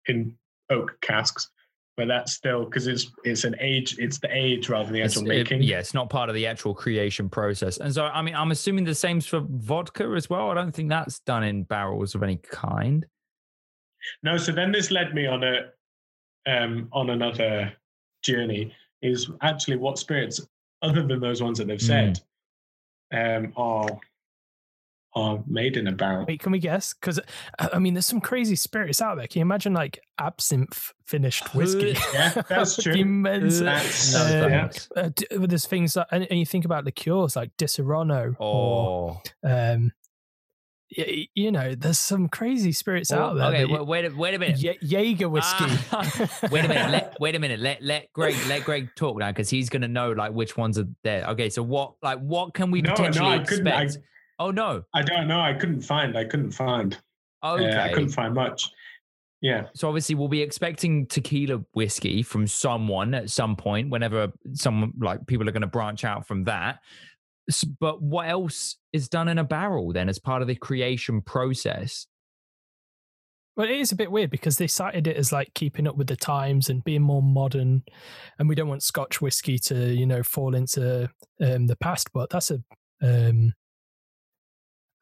in 0.06 0.36
oak 0.70 0.98
casks, 1.00 1.50
but 1.98 2.06
that's 2.06 2.32
still 2.32 2.64
because 2.64 2.86
it's 2.86 3.10
it's 3.24 3.42
an 3.42 3.56
age 3.58 3.98
it's 3.98 4.20
the 4.20 4.28
age 4.30 4.68
rather 4.68 4.84
than 4.84 4.94
the 4.94 5.02
actual 5.02 5.22
it's, 5.22 5.28
making. 5.28 5.62
It, 5.62 5.66
yeah, 5.66 5.80
it's 5.80 5.92
not 5.92 6.08
part 6.08 6.28
of 6.28 6.36
the 6.36 6.46
actual 6.46 6.72
creation 6.72 7.28
process. 7.28 7.78
And 7.78 7.92
so 7.92 8.06
I 8.06 8.22
mean 8.22 8.36
I'm 8.36 8.52
assuming 8.52 8.84
the 8.84 8.94
same's 8.94 9.26
for 9.26 9.44
vodka 9.46 10.04
as 10.16 10.30
well. 10.30 10.48
I 10.50 10.54
don't 10.54 10.72
think 10.72 10.88
that's 10.88 11.18
done 11.18 11.42
in 11.42 11.64
barrels 11.64 12.14
of 12.14 12.22
any 12.22 12.36
kind. 12.36 13.04
No, 14.22 14.36
so 14.36 14.52
then 14.52 14.70
this 14.70 14.92
led 14.92 15.12
me 15.12 15.26
on 15.26 15.42
a 15.42 15.70
um 16.46 16.88
on 16.92 17.10
another 17.10 17.72
journey 18.22 18.72
is 19.02 19.28
actually 19.42 19.76
what 19.76 19.98
spirits 19.98 20.40
other 20.82 21.04
than 21.04 21.18
those 21.18 21.42
ones 21.42 21.58
that 21.58 21.66
they've 21.66 21.82
said 21.82 22.20
mm. 23.12 23.36
um 23.36 23.52
are 23.56 23.88
are 25.18 25.42
made 25.46 25.76
in 25.76 25.86
a 25.86 25.92
barrel. 25.92 26.24
Wait, 26.26 26.40
can 26.40 26.52
we 26.52 26.58
guess? 26.58 26.94
Because 26.94 27.20
I 27.58 27.78
mean, 27.78 27.94
there's 27.94 28.06
some 28.06 28.20
crazy 28.20 28.56
spirits 28.56 29.02
out 29.02 29.16
there. 29.16 29.26
Can 29.26 29.40
you 29.40 29.42
imagine 29.42 29.72
like 29.72 30.00
absinthe 30.18 30.92
finished 31.04 31.54
whiskey? 31.54 31.96
yeah, 32.12 32.42
that's 32.48 32.76
true. 32.82 32.94
immense. 32.94 33.60
That's, 33.60 34.14
uh, 34.14 34.70
yeah. 34.96 35.02
uh, 35.02 35.10
there's 35.30 35.66
things 35.66 35.94
that, 35.94 36.08
and, 36.10 36.26
and, 36.30 36.38
you 36.38 36.46
think 36.46 36.64
about 36.64 36.84
liqueurs 36.84 37.36
like 37.36 37.56
Disaronno 37.56 38.36
oh. 38.38 38.44
or 38.44 39.22
um, 39.44 39.92
you, 40.90 41.26
you 41.34 41.52
know, 41.52 41.74
there's 41.74 41.98
some 41.98 42.28
crazy 42.28 42.72
spirits 42.72 43.12
oh, 43.12 43.18
out 43.18 43.36
there. 43.36 43.46
Okay, 43.48 43.64
wait, 43.66 43.86
wait, 43.86 44.04
a, 44.06 44.10
wait 44.10 44.34
a 44.34 44.38
minute. 44.38 44.58
Ye- 44.58 44.78
Jaeger 44.80 45.28
whiskey. 45.28 45.64
Uh, 45.92 46.26
wait 46.50 46.64
a 46.64 46.68
minute. 46.68 46.90
Let, 46.90 47.16
wait 47.20 47.34
a 47.34 47.38
minute. 47.38 47.60
Let 47.60 47.82
let 47.82 48.12
Greg 48.12 48.34
let 48.48 48.64
Greg 48.64 48.88
talk 48.96 49.18
now 49.18 49.30
because 49.30 49.50
he's 49.50 49.68
gonna 49.68 49.88
know 49.88 50.12
like 50.12 50.32
which 50.32 50.56
ones 50.56 50.78
are 50.78 50.88
there. 51.02 51.26
Okay, 51.28 51.50
so 51.50 51.62
what 51.62 51.94
like 52.02 52.18
what 52.20 52.54
can 52.54 52.70
we 52.70 52.80
no, 52.80 52.90
potentially 52.90 53.36
no, 53.36 53.40
expect? 53.40 53.96
I, 53.96 54.00
Oh 54.38 54.50
no, 54.50 54.82
I 54.94 55.02
don't 55.02 55.26
know. 55.26 55.40
I 55.40 55.54
couldn't 55.54 55.82
find. 55.82 56.16
I 56.16 56.24
couldn't 56.24 56.52
find. 56.52 56.96
Okay, 57.44 57.70
uh, 57.70 57.84
I 57.84 57.92
couldn't 57.92 58.10
find 58.10 58.34
much. 58.34 58.70
Yeah. 59.40 59.66
So 59.74 59.88
obviously, 59.88 60.14
we'll 60.14 60.28
be 60.28 60.42
expecting 60.42 61.06
tequila 61.06 61.60
whiskey 61.72 62.22
from 62.22 62.46
someone 62.46 63.14
at 63.14 63.30
some 63.30 63.56
point, 63.56 63.90
whenever 63.90 64.32
some 64.52 64.92
like 64.98 65.26
people 65.26 65.48
are 65.48 65.52
going 65.52 65.62
to 65.62 65.68
branch 65.68 66.04
out 66.04 66.26
from 66.26 66.44
that. 66.44 66.80
But 67.80 68.02
what 68.02 68.28
else 68.28 68.76
is 68.92 69.08
done 69.08 69.28
in 69.28 69.38
a 69.38 69.44
barrel 69.44 69.92
then 69.92 70.08
as 70.08 70.18
part 70.18 70.42
of 70.42 70.48
the 70.48 70.54
creation 70.54 71.22
process? 71.22 72.06
Well, 73.56 73.68
it 73.68 73.80
is 73.80 73.90
a 73.90 73.96
bit 73.96 74.12
weird 74.12 74.30
because 74.30 74.56
they 74.58 74.66
cited 74.68 75.06
it 75.06 75.16
as 75.16 75.32
like 75.32 75.52
keeping 75.54 75.88
up 75.88 75.96
with 75.96 76.06
the 76.06 76.16
times 76.16 76.68
and 76.68 76.84
being 76.84 77.02
more 77.02 77.22
modern, 77.22 77.82
and 78.38 78.48
we 78.48 78.54
don't 78.54 78.68
want 78.68 78.82
Scotch 78.82 79.20
whiskey 79.20 79.58
to, 79.60 79.92
you 79.92 80.06
know, 80.06 80.22
fall 80.22 80.54
into 80.54 81.10
um, 81.40 81.66
the 81.66 81.76
past. 81.76 82.10
But 82.12 82.30
that's 82.30 82.52
a 82.52 82.60
um, 83.02 83.52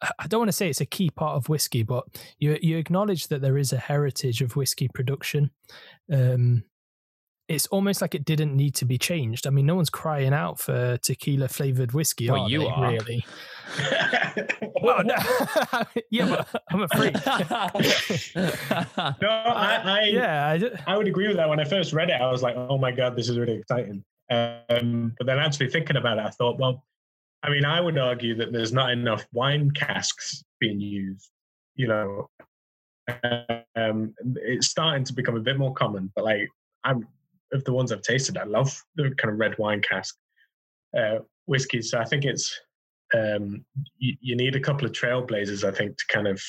I 0.02 0.26
don't 0.26 0.40
want 0.40 0.48
to 0.48 0.52
say 0.52 0.68
it's 0.68 0.80
a 0.80 0.87
key 0.87 1.11
part 1.11 1.37
of 1.37 1.48
whiskey, 1.48 1.82
but 1.82 2.04
you 2.38 2.59
you 2.61 2.76
acknowledge 2.76 3.28
that 3.28 3.40
there 3.40 3.59
is 3.59 3.72
a 3.72 3.78
heritage 3.78 4.42
of 4.42 4.56
whiskey 4.56 4.88
production. 4.88 5.50
Um, 6.12 6.64
it's 7.48 7.66
almost 7.68 8.02
like 8.02 8.14
it 8.14 8.24
didn't 8.24 8.56
need 8.56 8.74
to 8.74 8.85
be 8.85 8.98
changed. 8.98 9.46
I 9.46 9.50
mean, 9.50 9.66
no 9.66 9.76
one's 9.76 9.90
crying 9.90 10.32
out 10.32 10.59
for 10.59 10.96
tequila 10.98 11.48
flavored 11.48 11.92
whiskey. 11.92 12.28
Well, 12.28 12.42
are 12.42 12.48
you 12.48 12.61
they, 12.61 12.66
are 12.66 12.90
really. 12.90 13.24
well, 14.82 15.04
no. 15.04 15.14
yeah, 16.11 16.44
but 16.52 16.62
I'm 16.70 16.82
a 16.82 16.88
freak. 16.88 17.14
no, 19.22 19.28
I, 19.28 19.80
I 19.85 20.00
yeah, 20.12 20.59
I, 20.87 20.92
I, 20.92 20.96
would 20.96 21.06
agree 21.06 21.28
with 21.28 21.37
that. 21.37 21.48
When 21.48 21.61
I 21.61 21.64
first 21.64 21.92
read 21.92 22.11
it, 22.11 22.20
I 22.20 22.30
was 22.30 22.42
like, 22.42 22.56
"Oh 22.56 22.78
my 22.78 22.90
god, 22.90 23.16
this 23.16 23.28
is 23.28 23.38
really 23.38 23.54
exciting." 23.54 24.04
Um, 24.28 25.14
but 25.16 25.26
then 25.26 25.38
actually 25.38 25.70
thinking 25.70 25.96
about 25.96 26.18
it, 26.18 26.24
I 26.24 26.30
thought, 26.30 26.59
well, 26.59 26.85
I 27.42 27.51
mean, 27.51 27.64
I 27.64 27.81
would 27.81 27.99
argue 27.99 28.35
that 28.37 28.53
there's 28.53 28.72
not 28.72 28.90
enough 28.90 29.27
wine 29.33 29.70
casks 29.70 30.42
being 30.59 30.81
used. 30.81 31.31
You 31.75 31.88
know, 31.88 32.31
um, 33.77 34.14
it's 34.37 34.68
starting 34.68 35.05
to 35.05 35.12
become 35.12 35.37
a 35.37 35.40
bit 35.40 35.59
more 35.59 35.75
common. 35.75 36.11
But 36.14 36.25
like, 36.25 36.49
I'm 36.85 37.07
of 37.53 37.64
the 37.64 37.72
ones 37.72 37.92
I've 37.92 38.03
tasted, 38.03 38.37
I 38.37 38.44
love 38.44 38.83
the 38.96 39.14
kind 39.16 39.33
of 39.33 39.38
red 39.38 39.57
wine 39.59 39.81
cask 39.81 40.16
uh, 40.96 41.18
whiskey. 41.46 41.83
So 41.83 41.99
I 41.99 42.05
think 42.05 42.25
it's 42.25 42.59
um, 43.14 43.64
you, 43.99 44.16
you, 44.20 44.37
need 44.37 44.57
a 44.57 44.61
couple 44.61 44.85
of 44.85 44.92
trailblazers, 44.92 45.64
I 45.64 45.70
think, 45.70 45.96
to 45.96 46.05
kind 46.09 46.27
of 46.27 46.42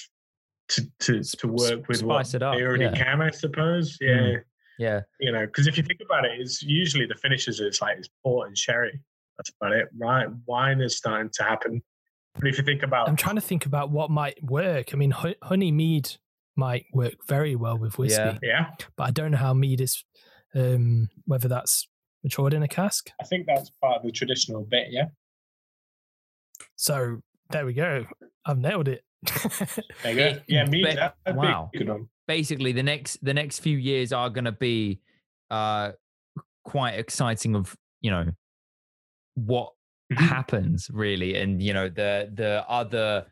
to 0.70 0.88
to, 1.00 1.24
to 1.24 1.48
work 1.48 1.88
with 1.88 2.00
Spice 2.00 2.34
what 2.34 2.40
they 2.40 2.64
already 2.64 2.86
yeah. 2.86 2.92
can, 2.92 3.22
I 3.22 3.30
suppose. 3.30 3.98
Yeah, 4.02 4.18
mm. 4.18 4.42
yeah. 4.80 5.02
You 5.20 5.32
know, 5.32 5.46
because 5.46 5.68
if 5.68 5.78
you 5.78 5.84
think 5.84 6.02
about 6.04 6.26
it, 6.26 6.40
it's 6.40 6.64
usually 6.64 7.06
the 7.06 7.16
finishes. 7.16 7.60
It's 7.60 7.82
like 7.82 7.98
it's 8.00 8.10
port 8.24 8.48
and 8.48 8.58
sherry. 8.58 9.00
That's 9.38 9.52
about 9.62 9.74
it. 9.74 9.88
Right, 9.98 10.28
wine 10.46 10.82
is 10.82 10.98
starting 10.98 11.30
to 11.34 11.44
happen. 11.44 11.82
But 12.36 12.48
if 12.50 12.58
you 12.58 12.64
think 12.64 12.84
about, 12.84 13.08
I'm 13.10 13.16
trying 13.16 13.36
to 13.36 13.42
think 13.42 13.66
about 13.66 13.90
what 13.92 14.10
might 14.12 14.42
work. 14.44 14.94
I 14.94 14.98
mean, 14.98 15.12
honey 15.12 15.72
mead 15.72 16.10
might 16.56 16.86
work 16.94 17.14
very 17.28 17.56
well 17.56 17.78
with 17.78 17.98
whiskey. 17.98 18.22
Yeah. 18.22 18.38
yeah. 18.42 18.66
But 18.96 19.04
I 19.06 19.12
don't 19.12 19.32
know 19.32 19.38
how 19.38 19.54
mead 19.54 19.82
is, 19.82 20.04
um, 20.56 21.10
whether 21.26 21.48
that's 21.48 21.88
matured 22.24 22.54
in 22.54 22.64
a 22.64 22.68
cask. 22.68 23.10
I 23.22 23.26
think 23.26 23.46
that's 23.48 23.70
part 23.82 23.98
of 23.98 24.04
the 24.04 24.12
traditional 24.12 24.64
bit, 24.64 24.88
yeah. 24.90 25.06
So 26.76 27.22
there 27.52 27.66
we 27.66 27.74
go. 27.74 28.06
I've 28.46 28.60
nailed 28.60 28.88
it. 28.88 29.04
there 30.04 30.12
you 30.12 30.16
go. 30.16 30.40
Yeah, 30.48 30.66
me. 30.66 30.84
Ba- 30.84 31.14
That, 31.26 31.36
wow. 31.36 31.70
Good 31.76 31.90
one. 31.90 32.10
basically 32.28 32.72
the 32.72 32.84
next 32.84 33.24
the 33.24 33.34
next 33.34 33.60
few 33.60 33.78
years 33.78 34.12
are 34.14 34.30
going 34.30 34.46
to 34.46 34.52
be 34.52 35.00
uh 35.50 35.92
quite 36.66 36.92
exciting 36.96 37.56
of 37.56 37.76
you 38.02 38.12
know 38.12 38.26
what 39.38 39.72
Mhm. 40.12 40.18
happens 40.18 40.90
really 40.90 41.36
and 41.36 41.62
you 41.62 41.74
know 41.74 41.90
the 41.90 42.32
the 42.34 42.64
other 42.70 43.26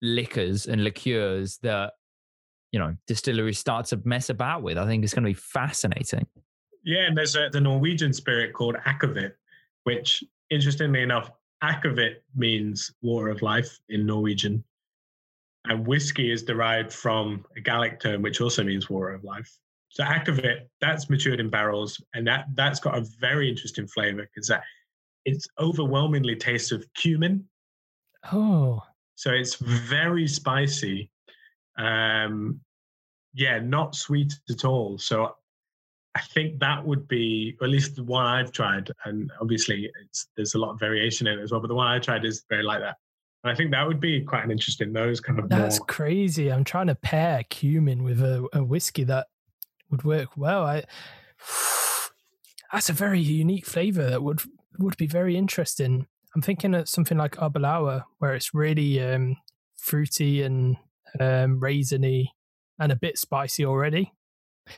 liquors 0.00 0.66
and 0.66 0.84
liqueurs 0.84 1.58
that 1.58 1.94
you 2.70 2.78
know 2.78 2.96
distilleries 3.08 3.58
start 3.58 3.86
to 3.86 4.00
mess 4.04 4.30
about 4.30 4.62
with 4.62 4.78
i 4.78 4.86
think 4.86 5.02
it's 5.02 5.12
going 5.12 5.24
to 5.24 5.30
be 5.30 5.34
fascinating 5.34 6.24
Yeah, 6.84 7.06
and 7.08 7.16
there's 7.16 7.34
a, 7.34 7.48
the 7.50 7.60
Norwegian 7.60 8.12
spirit 8.12 8.52
called 8.54 8.76
akavit, 8.86 9.32
which, 9.82 10.22
interestingly 10.48 11.02
enough, 11.02 11.28
akavit 11.62 12.22
means 12.36 12.92
water 13.02 13.28
of 13.28 13.42
life 13.42 13.80
in 13.88 14.06
Norwegian. 14.06 14.62
And 15.64 15.84
whiskey 15.86 16.30
is 16.30 16.44
derived 16.44 16.92
from 16.92 17.44
a 17.56 17.60
Gallic 17.60 17.98
term, 18.00 18.22
which 18.22 18.40
also 18.40 18.62
means 18.62 18.88
water 18.88 19.12
of 19.12 19.24
life. 19.24 19.50
So 19.90 20.04
akavit, 20.04 20.68
that's 20.80 21.10
matured 21.10 21.40
in 21.40 21.50
barrels, 21.50 22.00
and 22.14 22.24
that 22.28 22.46
that's 22.54 22.78
got 22.80 22.96
a 22.96 23.04
very 23.20 23.48
interesting 23.50 23.88
flavor 23.88 24.22
because 24.22 24.46
that 24.48 24.62
it's 25.28 25.46
overwhelmingly 25.58 26.36
tastes 26.36 26.72
of 26.72 26.86
cumin. 26.94 27.44
oh, 28.32 28.82
So 29.14 29.30
it's 29.32 29.56
very 29.56 30.26
spicy. 30.26 31.10
Um, 31.76 32.60
yeah, 33.34 33.58
not 33.58 33.94
sweet 33.94 34.32
at 34.50 34.64
all. 34.64 34.98
So 34.98 35.34
I 36.14 36.20
think 36.20 36.58
that 36.60 36.84
would 36.84 37.06
be, 37.06 37.56
or 37.60 37.66
at 37.66 37.70
least 37.70 37.96
the 37.96 38.04
one 38.04 38.24
I've 38.24 38.52
tried, 38.52 38.90
and 39.04 39.30
obviously 39.40 39.90
it's, 40.02 40.28
there's 40.36 40.54
a 40.54 40.58
lot 40.58 40.70
of 40.70 40.80
variation 40.80 41.26
in 41.26 41.38
it 41.38 41.42
as 41.42 41.52
well, 41.52 41.60
but 41.60 41.68
the 41.68 41.74
one 41.74 41.86
I 41.86 41.98
tried 41.98 42.24
is 42.24 42.44
very 42.48 42.62
like 42.62 42.80
that. 42.80 42.96
And 43.44 43.52
I 43.52 43.54
think 43.54 43.70
that 43.70 43.86
would 43.86 44.00
be 44.00 44.22
quite 44.22 44.44
an 44.44 44.50
interesting, 44.50 44.92
those 44.92 45.20
kind 45.20 45.38
of 45.38 45.48
that's 45.48 45.78
more. 45.78 45.86
crazy. 45.86 46.50
I'm 46.50 46.64
trying 46.64 46.88
to 46.88 46.96
pair 46.96 47.44
cumin 47.50 48.02
with 48.02 48.20
a, 48.20 48.48
a 48.52 48.64
whiskey 48.64 49.04
that 49.04 49.28
would 49.90 50.02
work 50.02 50.36
well. 50.36 50.64
I 50.64 50.84
that's 52.72 52.88
a 52.88 52.94
very 52.94 53.20
unique 53.20 53.66
flavor 53.66 54.10
that 54.10 54.22
would 54.22 54.42
would 54.78 54.96
be 54.96 55.06
very 55.06 55.36
interesting. 55.36 56.06
I'm 56.34 56.42
thinking 56.42 56.74
of 56.74 56.88
something 56.88 57.18
like 57.18 57.36
Aberlour, 57.36 58.04
where 58.18 58.34
it's 58.34 58.54
really 58.54 59.02
um, 59.02 59.36
fruity 59.78 60.42
and 60.42 60.76
um, 61.18 61.60
raisiny 61.60 62.26
and 62.78 62.92
a 62.92 62.96
bit 62.96 63.18
spicy 63.18 63.64
already. 63.64 64.12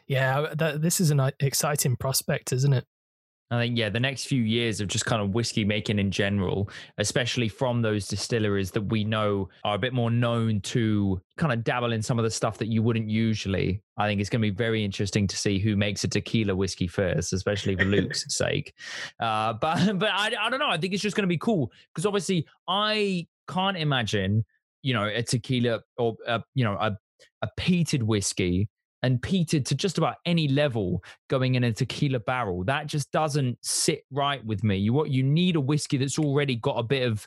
Yeah, 0.06 0.54
that, 0.54 0.82
this 0.82 1.00
is 1.00 1.10
an 1.10 1.20
uh, 1.20 1.30
exciting 1.40 1.96
prospect, 1.96 2.52
isn't 2.52 2.72
it? 2.72 2.86
I 3.52 3.58
think 3.58 3.76
yeah, 3.76 3.88
the 3.88 3.98
next 3.98 4.26
few 4.26 4.42
years 4.42 4.80
of 4.80 4.86
just 4.86 5.06
kind 5.06 5.20
of 5.20 5.34
whiskey 5.34 5.64
making 5.64 5.98
in 5.98 6.12
general, 6.12 6.70
especially 6.98 7.48
from 7.48 7.82
those 7.82 8.06
distilleries 8.06 8.70
that 8.72 8.82
we 8.82 9.02
know 9.02 9.48
are 9.64 9.74
a 9.74 9.78
bit 9.78 9.92
more 9.92 10.10
known 10.10 10.60
to 10.62 11.20
kind 11.36 11.52
of 11.52 11.64
dabble 11.64 11.92
in 11.92 12.00
some 12.00 12.18
of 12.18 12.22
the 12.22 12.30
stuff 12.30 12.58
that 12.58 12.68
you 12.68 12.80
wouldn't 12.82 13.08
usually. 13.08 13.82
I 13.96 14.06
think 14.06 14.20
it's 14.20 14.30
going 14.30 14.40
to 14.40 14.50
be 14.50 14.54
very 14.54 14.84
interesting 14.84 15.26
to 15.26 15.36
see 15.36 15.58
who 15.58 15.76
makes 15.76 16.04
a 16.04 16.08
tequila 16.08 16.54
whiskey 16.54 16.86
first, 16.86 17.32
especially 17.32 17.74
for 17.74 17.84
Luke's 17.84 18.24
sake. 18.28 18.72
Uh, 19.18 19.54
but 19.54 19.98
but 19.98 20.10
I, 20.12 20.32
I 20.40 20.48
don't 20.48 20.60
know. 20.60 20.68
I 20.68 20.78
think 20.78 20.94
it's 20.94 21.02
just 21.02 21.16
going 21.16 21.24
to 21.24 21.28
be 21.28 21.38
cool 21.38 21.72
because 21.92 22.06
obviously 22.06 22.46
I 22.68 23.26
can't 23.48 23.76
imagine 23.76 24.44
you 24.82 24.94
know 24.94 25.06
a 25.06 25.22
tequila 25.22 25.80
or 25.98 26.16
a, 26.26 26.40
you 26.54 26.64
know 26.64 26.74
a 26.74 26.96
a 27.42 27.48
peated 27.58 28.02
whiskey 28.02 28.68
and 29.02 29.20
peated 29.20 29.64
to 29.66 29.74
just 29.74 29.98
about 29.98 30.16
any 30.26 30.48
level 30.48 31.02
going 31.28 31.54
in 31.54 31.64
a 31.64 31.72
tequila 31.72 32.20
barrel. 32.20 32.64
That 32.64 32.86
just 32.86 33.10
doesn't 33.12 33.58
sit 33.62 34.04
right 34.10 34.44
with 34.44 34.62
me. 34.62 34.76
You 34.76 34.92
what 34.92 35.10
you 35.10 35.22
need 35.22 35.56
a 35.56 35.60
whiskey 35.60 35.96
that's 35.96 36.18
already 36.18 36.56
got 36.56 36.78
a 36.78 36.82
bit 36.82 37.10
of, 37.10 37.26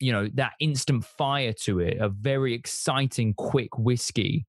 you 0.00 0.12
know, 0.12 0.28
that 0.34 0.52
instant 0.60 1.04
fire 1.04 1.52
to 1.64 1.80
it, 1.80 1.98
a 2.00 2.08
very 2.08 2.54
exciting, 2.54 3.34
quick 3.34 3.78
whiskey. 3.78 4.46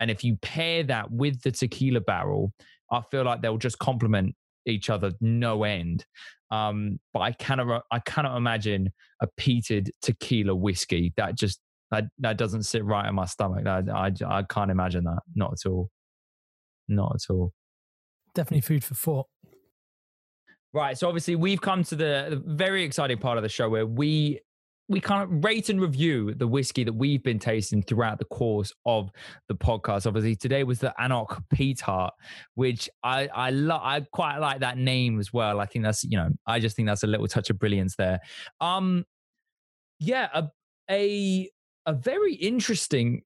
And 0.00 0.10
if 0.10 0.24
you 0.24 0.36
pair 0.36 0.82
that 0.84 1.10
with 1.10 1.42
the 1.42 1.50
tequila 1.50 2.00
barrel, 2.00 2.52
I 2.90 3.02
feel 3.10 3.24
like 3.24 3.42
they'll 3.42 3.58
just 3.58 3.78
complement 3.78 4.34
each 4.66 4.90
other 4.90 5.12
no 5.20 5.64
end. 5.64 6.04
Um, 6.50 7.00
but 7.12 7.20
I 7.20 7.32
cannot, 7.32 7.84
I 7.90 7.98
cannot 8.00 8.36
imagine 8.36 8.92
a 9.20 9.28
peated 9.40 9.88
tequila 10.02 10.54
whiskey 10.54 11.12
that 11.16 11.34
just 11.34 11.60
that 11.90 12.04
that 12.18 12.38
doesn't 12.38 12.62
sit 12.64 12.84
right 12.84 13.06
in 13.06 13.14
my 13.14 13.26
stomach. 13.26 13.66
I, 13.66 13.82
I, 13.92 14.12
I 14.26 14.42
can't 14.42 14.70
imagine 14.70 15.04
that. 15.04 15.20
Not 15.34 15.52
at 15.52 15.68
all. 15.68 15.90
Not 16.94 17.12
at 17.14 17.32
all. 17.32 17.52
Definitely 18.34 18.62
food 18.62 18.84
for 18.84 18.94
thought. 18.94 19.26
Right. 20.72 20.96
So 20.96 21.06
obviously 21.06 21.36
we've 21.36 21.60
come 21.60 21.84
to 21.84 21.96
the, 21.96 22.26
the 22.30 22.42
very 22.54 22.82
exciting 22.82 23.18
part 23.18 23.36
of 23.36 23.42
the 23.42 23.48
show 23.48 23.68
where 23.68 23.86
we 23.86 24.40
we 24.88 25.00
kind 25.00 25.22
of 25.22 25.44
rate 25.44 25.68
and 25.68 25.80
review 25.80 26.34
the 26.34 26.46
whiskey 26.46 26.84
that 26.84 26.92
we've 26.92 27.22
been 27.22 27.38
tasting 27.38 27.82
throughout 27.82 28.18
the 28.18 28.24
course 28.26 28.72
of 28.84 29.10
the 29.48 29.54
podcast. 29.54 30.06
Obviously, 30.06 30.36
today 30.36 30.64
was 30.64 30.80
the 30.80 30.92
Anok 31.00 31.42
Pete 31.52 31.80
Heart, 31.80 32.12
which 32.54 32.90
I 33.02 33.28
I 33.34 33.50
love. 33.50 33.80
I 33.82 34.00
quite 34.12 34.38
like 34.38 34.60
that 34.60 34.78
name 34.78 35.18
as 35.18 35.32
well. 35.32 35.60
I 35.60 35.66
think 35.66 35.84
that's 35.84 36.04
you 36.04 36.16
know 36.16 36.30
I 36.46 36.58
just 36.58 36.76
think 36.76 36.88
that's 36.88 37.02
a 37.02 37.06
little 37.06 37.26
touch 37.28 37.48
of 37.48 37.58
brilliance 37.58 37.96
there. 37.96 38.20
Um, 38.60 39.04
yeah, 39.98 40.28
a 40.34 40.48
a 40.90 41.50
a 41.86 41.92
very 41.92 42.34
interesting 42.34 43.22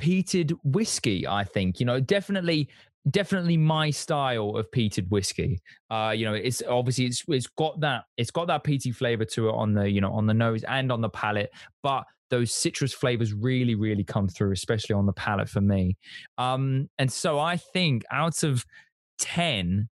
peated 0.00 0.52
whiskey. 0.64 1.26
I 1.26 1.44
think 1.44 1.78
you 1.78 1.86
know 1.86 2.00
definitely 2.00 2.68
definitely 3.08 3.56
my 3.56 3.90
style 3.90 4.56
of 4.56 4.70
peated 4.70 5.08
whiskey. 5.08 5.60
Uh, 5.90 6.12
you 6.14 6.24
know, 6.24 6.34
it's 6.34 6.62
obviously 6.68 7.06
it's 7.06 7.24
it's 7.28 7.46
got 7.46 7.80
that 7.80 8.04
it's 8.16 8.30
got 8.30 8.46
that 8.48 8.64
peaty 8.64 8.92
flavor 8.92 9.24
to 9.24 9.48
it 9.48 9.54
on 9.54 9.72
the 9.72 9.90
you 9.90 10.00
know 10.00 10.12
on 10.12 10.26
the 10.26 10.34
nose 10.34 10.64
and 10.64 10.92
on 10.92 11.00
the 11.00 11.08
palate, 11.08 11.50
but 11.82 12.04
those 12.28 12.52
citrus 12.52 12.92
flavors 12.92 13.32
really 13.32 13.74
really 13.74 14.04
come 14.04 14.28
through, 14.28 14.52
especially 14.52 14.94
on 14.94 15.06
the 15.06 15.12
palate 15.12 15.48
for 15.48 15.60
me. 15.60 15.96
Um, 16.38 16.88
and 16.98 17.10
so 17.10 17.38
I 17.38 17.56
think 17.56 18.04
out 18.10 18.42
of 18.42 18.64
ten, 19.18 19.88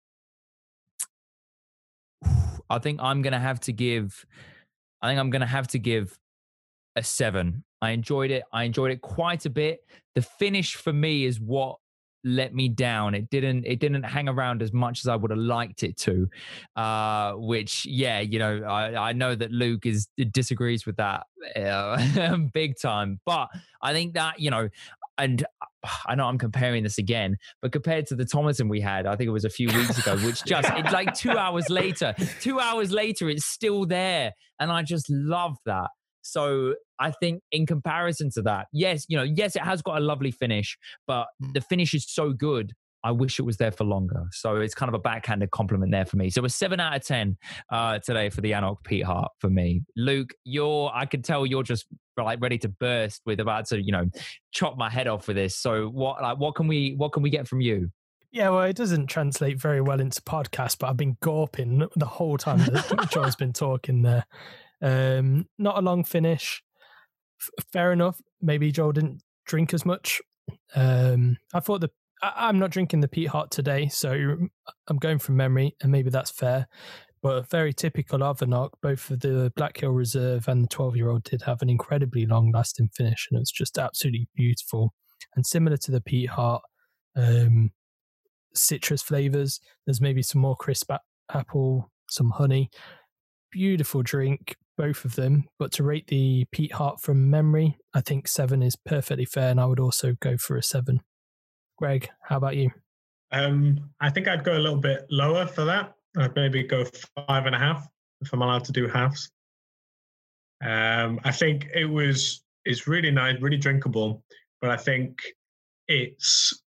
I 2.70 2.80
think 2.80 3.00
I'm 3.02 3.22
gonna 3.22 3.40
have 3.40 3.60
to 3.62 3.74
give. 3.74 4.26
I 5.02 5.10
think 5.10 5.20
I'm 5.20 5.30
gonna 5.30 5.46
have 5.46 5.68
to 5.70 5.80
give 5.80 6.18
a 6.96 7.04
seven. 7.04 7.64
I 7.82 7.92
enjoyed 7.92 8.32
it. 8.32 8.44
I 8.52 8.64
enjoyed 8.64 8.92
it 8.92 9.02
quite 9.02 9.46
a 9.46 9.50
bit. 9.50 9.82
The 10.16 10.22
finish 10.22 10.76
for 10.76 10.94
me 10.94 11.26
is 11.26 11.40
what 11.40 11.78
let 12.26 12.54
me 12.54 12.68
down. 12.68 13.14
It 13.16 13.30
didn't 13.30 13.66
it 13.66 13.80
didn't 13.80 14.04
hang 14.04 14.28
around 14.28 14.62
as 14.62 14.74
much 14.74 15.00
as 15.02 15.08
I 15.08 15.16
would 15.16 15.32
have 15.32 15.40
liked 15.40 15.84
it 15.84 15.96
to. 15.98 16.28
Uh, 16.76 17.34
which 17.34 17.86
yeah, 17.86 18.20
you 18.20 18.40
know, 18.40 18.64
I, 18.64 19.10
I 19.10 19.14
know 19.14 19.36
that 19.36 19.52
Luke 19.52 19.86
is 19.86 20.08
disagrees 20.32 20.86
with 20.86 20.98
that 20.98 21.26
uh, 21.56 22.38
big 22.54 22.80
time. 22.82 23.20
But 23.26 23.50
I 23.82 23.94
think 23.94 24.16
that, 24.16 24.40
you 24.40 24.50
know, 24.50 24.70
and 25.18 25.46
I 26.08 26.16
know 26.16 26.26
I'm 26.26 26.38
comparing 26.38 26.84
this 26.84 26.98
again, 26.98 27.38
but 27.62 27.72
compared 27.72 28.08
to 28.08 28.16
the 28.16 28.26
Thomason 28.26 28.68
we 28.68 28.82
had, 28.82 29.06
I 29.06 29.16
think 29.16 29.28
it 29.28 29.32
was 29.32 29.46
a 29.46 29.50
few 29.50 29.68
weeks 29.68 29.98
ago, 29.98 30.18
which 30.18 30.44
just 30.44 30.70
it's 30.74 30.92
like 30.92 31.14
two 31.14 31.32
hours 31.38 31.70
later, 31.70 32.14
two 32.42 32.60
hours 32.60 32.92
later, 32.92 33.30
it's 33.30 33.46
still 33.46 33.86
there. 33.86 34.34
And 34.60 34.72
I 34.72 34.82
just 34.82 35.10
love 35.10 35.58
that. 35.66 35.90
So 36.22 36.74
I 37.00 37.12
think 37.12 37.42
in 37.52 37.66
comparison 37.66 38.30
to 38.32 38.42
that, 38.44 38.68
yes, 38.72 39.06
you 39.08 39.18
know, 39.18 39.24
yes, 39.24 39.56
it 39.56 39.62
has 39.62 39.82
got 39.82 39.98
a 39.98 40.00
lovely 40.00 40.32
finish, 40.32 40.78
but 41.08 41.28
the 41.54 41.62
finish 41.62 41.94
is 41.94 42.06
so 42.08 42.32
good. 42.32 42.74
I 43.04 43.12
wish 43.12 43.38
it 43.38 43.44
was 43.44 43.58
there 43.58 43.72
for 43.72 43.84
longer. 43.84 44.24
So 44.32 44.56
it's 44.56 44.74
kind 44.74 44.90
of 44.90 44.96
a 44.96 45.00
backhanded 45.00 45.52
compliment 45.52 45.92
there 45.92 46.06
for 46.06 46.18
me. 46.18 46.32
So 46.32 46.44
a 46.44 46.50
seven 46.50 46.80
out 46.80 46.96
of 46.96 47.06
ten 47.06 47.38
uh, 47.72 48.00
today 48.00 48.32
for 48.32 48.42
the 48.42 48.52
anCnoc 48.52 48.84
Peatheart 48.84 49.32
for 49.40 49.50
me. 49.50 49.84
Luke, 49.96 50.34
you're 50.44 50.92
I 50.92 51.06
can 51.06 51.22
tell 51.22 51.46
you're 51.46 51.62
just 51.62 51.86
like 52.18 52.42
ready 52.42 52.58
to 52.60 52.70
burst 52.70 53.22
with 53.26 53.40
about 53.40 53.68
to 53.68 53.80
you 53.80 53.92
know 53.92 54.06
chop 54.52 54.76
my 54.76 54.90
head 54.90 55.08
off 55.08 55.28
with 55.28 55.38
this. 55.38 55.56
So 55.56 55.88
what 55.90 56.20
like 56.20 56.40
what 56.40 56.56
can 56.56 56.68
we 56.68 56.96
what 56.98 57.12
can 57.12 57.22
we 57.22 57.30
get 57.30 57.48
from 57.48 57.62
you? 57.62 57.92
Yeah, 58.32 58.50
well, 58.50 58.64
it 58.64 58.76
doesn't 58.76 59.08
translate 59.08 59.62
very 59.62 59.82
well 59.82 60.02
into 60.02 60.22
podcast, 60.24 60.80
but 60.80 60.90
I've 60.90 60.98
been 60.98 61.16
gawping 61.24 61.88
the 61.96 62.06
whole 62.06 62.38
time 62.38 62.58
that 62.58 63.08
Joe's 63.10 63.36
been 63.36 63.54
talking 63.54 64.02
there. 64.02 64.26
Um, 64.82 65.48
not 65.58 65.78
a 65.78 65.82
long 65.82 66.04
finish. 66.04 66.62
F- 67.42 67.66
fair 67.72 67.92
enough. 67.92 68.22
Maybe 68.42 68.72
Joel 68.72 68.94
didn't 68.94 69.22
drink 69.46 69.74
as 69.74 69.86
much. 69.86 70.22
Um, 70.76 71.38
I 71.54 71.60
thought 71.60 71.82
the 71.82 71.90
I, 72.22 72.34
I'm 72.36 72.60
not 72.60 72.72
drinking 72.72 73.02
the 73.02 73.08
Peatheart 73.08 73.52
today, 73.52 73.88
so 73.88 74.12
I'm 74.88 74.98
going 74.98 75.20
from 75.20 75.38
memory, 75.38 75.76
and 75.82 75.92
maybe 75.92 76.10
that's 76.10 76.32
fair. 76.32 76.68
But 77.22 77.50
very 77.50 77.74
typical 77.74 78.24
of 78.24 78.40
anCnoc, 78.40 78.70
both 78.84 79.10
of 79.10 79.20
the 79.22 79.52
Black 79.56 79.78
Hill 79.78 79.92
Reserve 79.92 80.48
and 80.48 80.64
the 80.64 80.68
12 80.68 80.96
year 80.96 81.10
old 81.10 81.24
did 81.24 81.42
have 81.42 81.62
an 81.62 81.70
incredibly 81.70 82.26
long 82.26 82.52
lasting 82.52 82.90
finish, 82.96 83.28
and 83.32 83.40
it's 83.40 83.52
just 83.52 83.78
absolutely 83.78 84.28
beautiful. 84.36 84.94
And 85.36 85.46
similar 85.46 85.78
to 85.78 85.92
the 85.92 86.02
Peatheart, 86.02 86.62
um, 87.16 87.72
citrus 88.54 89.02
flavors. 89.02 89.60
There's 89.86 90.02
maybe 90.02 90.22
some 90.22 90.42
more 90.42 90.56
crisp 90.56 90.92
a- 90.92 91.00
apple, 91.32 91.92
some 92.10 92.32
honey. 92.32 92.70
Beautiful 93.52 94.04
drink, 94.04 94.56
both 94.78 95.06
of 95.06 95.16
them. 95.16 95.46
But 95.60 95.72
to 95.74 95.84
rate 95.84 96.08
the 96.08 96.46
Peatheart 96.52 97.02
from 97.02 97.30
memory, 97.30 97.78
I 97.94 98.02
think 98.02 98.28
seven 98.28 98.62
is 98.62 98.76
perfectly 98.76 99.26
fair, 99.26 99.50
and 99.50 99.60
I 99.60 99.66
would 99.66 99.80
also 99.80 100.16
go 100.20 100.38
for 100.38 100.58
a 100.58 100.64
seven. 100.64 101.02
Greg, 101.78 102.10
how 102.22 102.38
about 102.38 102.56
you? 102.56 102.72
Um, 103.32 103.90
I 104.00 104.10
think 104.10 104.28
I'd 104.28 104.44
go 104.44 104.58
a 104.58 104.60
little 104.60 104.80
bit 104.80 105.06
lower 105.10 105.46
for 105.46 105.66
that. 105.66 105.94
I'd 106.18 106.36
maybe 106.36 106.64
go 106.64 106.86
five 107.28 107.46
and 107.46 107.56
a 107.56 107.60
half 107.60 107.88
if 108.22 108.32
I'm 108.32 108.42
allowed 108.42 108.64
to 108.66 108.72
do 108.72 108.88
halves. 108.88 109.30
Um, 110.64 111.20
I 111.24 111.32
think 111.32 111.68
it 111.74 111.86
was 111.86 112.44
it's 112.64 112.88
really 112.88 113.12
nice, 113.12 113.40
really 113.42 113.58
drinkable, 113.58 114.24
but 114.62 114.70
I 114.70 114.78
think 114.78 115.20
it's 115.88 116.64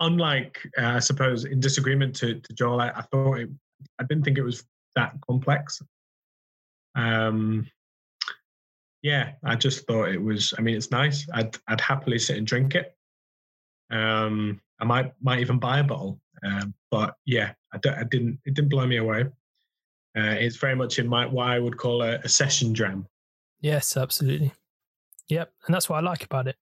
unlike 0.00 0.58
uh, 0.78 0.86
I 0.86 0.98
suppose 1.00 1.44
in 1.44 1.60
disagreement 1.60 2.14
to, 2.16 2.40
to 2.40 2.52
Joel. 2.54 2.80
I, 2.80 2.90
I 2.90 3.02
thought 3.02 3.40
it, 3.40 3.50
I 3.98 4.04
didn't 4.04 4.24
think 4.24 4.38
it 4.38 4.44
was 4.44 4.64
that 4.94 5.14
complex. 5.26 5.82
Um, 6.94 7.66
yeah, 9.02 9.32
I 9.44 9.54
just 9.56 9.86
thought 9.86 10.08
it 10.08 10.22
was. 10.22 10.54
I 10.56 10.62
mean, 10.62 10.76
it's 10.76 10.90
nice. 10.90 11.26
I'd 11.34 11.56
I'd 11.68 11.80
happily 11.80 12.18
sit 12.18 12.38
and 12.38 12.46
drink 12.46 12.74
it. 12.74 12.96
Um, 13.90 14.60
I 14.80 14.84
might 14.84 15.12
might 15.20 15.40
even 15.40 15.58
buy 15.58 15.80
a 15.80 15.84
bottle. 15.84 16.20
Um, 16.42 16.74
but 16.90 17.14
yeah, 17.26 17.52
I, 17.72 17.78
d- 17.78 17.90
I 17.90 18.04
didn't. 18.04 18.38
It 18.44 18.54
didn't 18.54 18.70
blow 18.70 18.86
me 18.86 18.96
away. 18.96 19.24
Uh, 20.16 20.36
it's 20.38 20.56
very 20.56 20.76
much 20.76 20.98
in 20.98 21.08
my 21.08 21.26
what 21.26 21.48
I 21.48 21.58
would 21.58 21.76
call 21.76 22.02
a, 22.02 22.14
a 22.16 22.28
session 22.28 22.72
dram. 22.72 23.06
Yes, 23.60 23.96
absolutely. 23.96 24.52
Yep, 25.28 25.52
and 25.66 25.74
that's 25.74 25.88
what 25.88 25.96
I 25.96 26.00
like 26.00 26.24
about 26.24 26.48
it. 26.48 26.56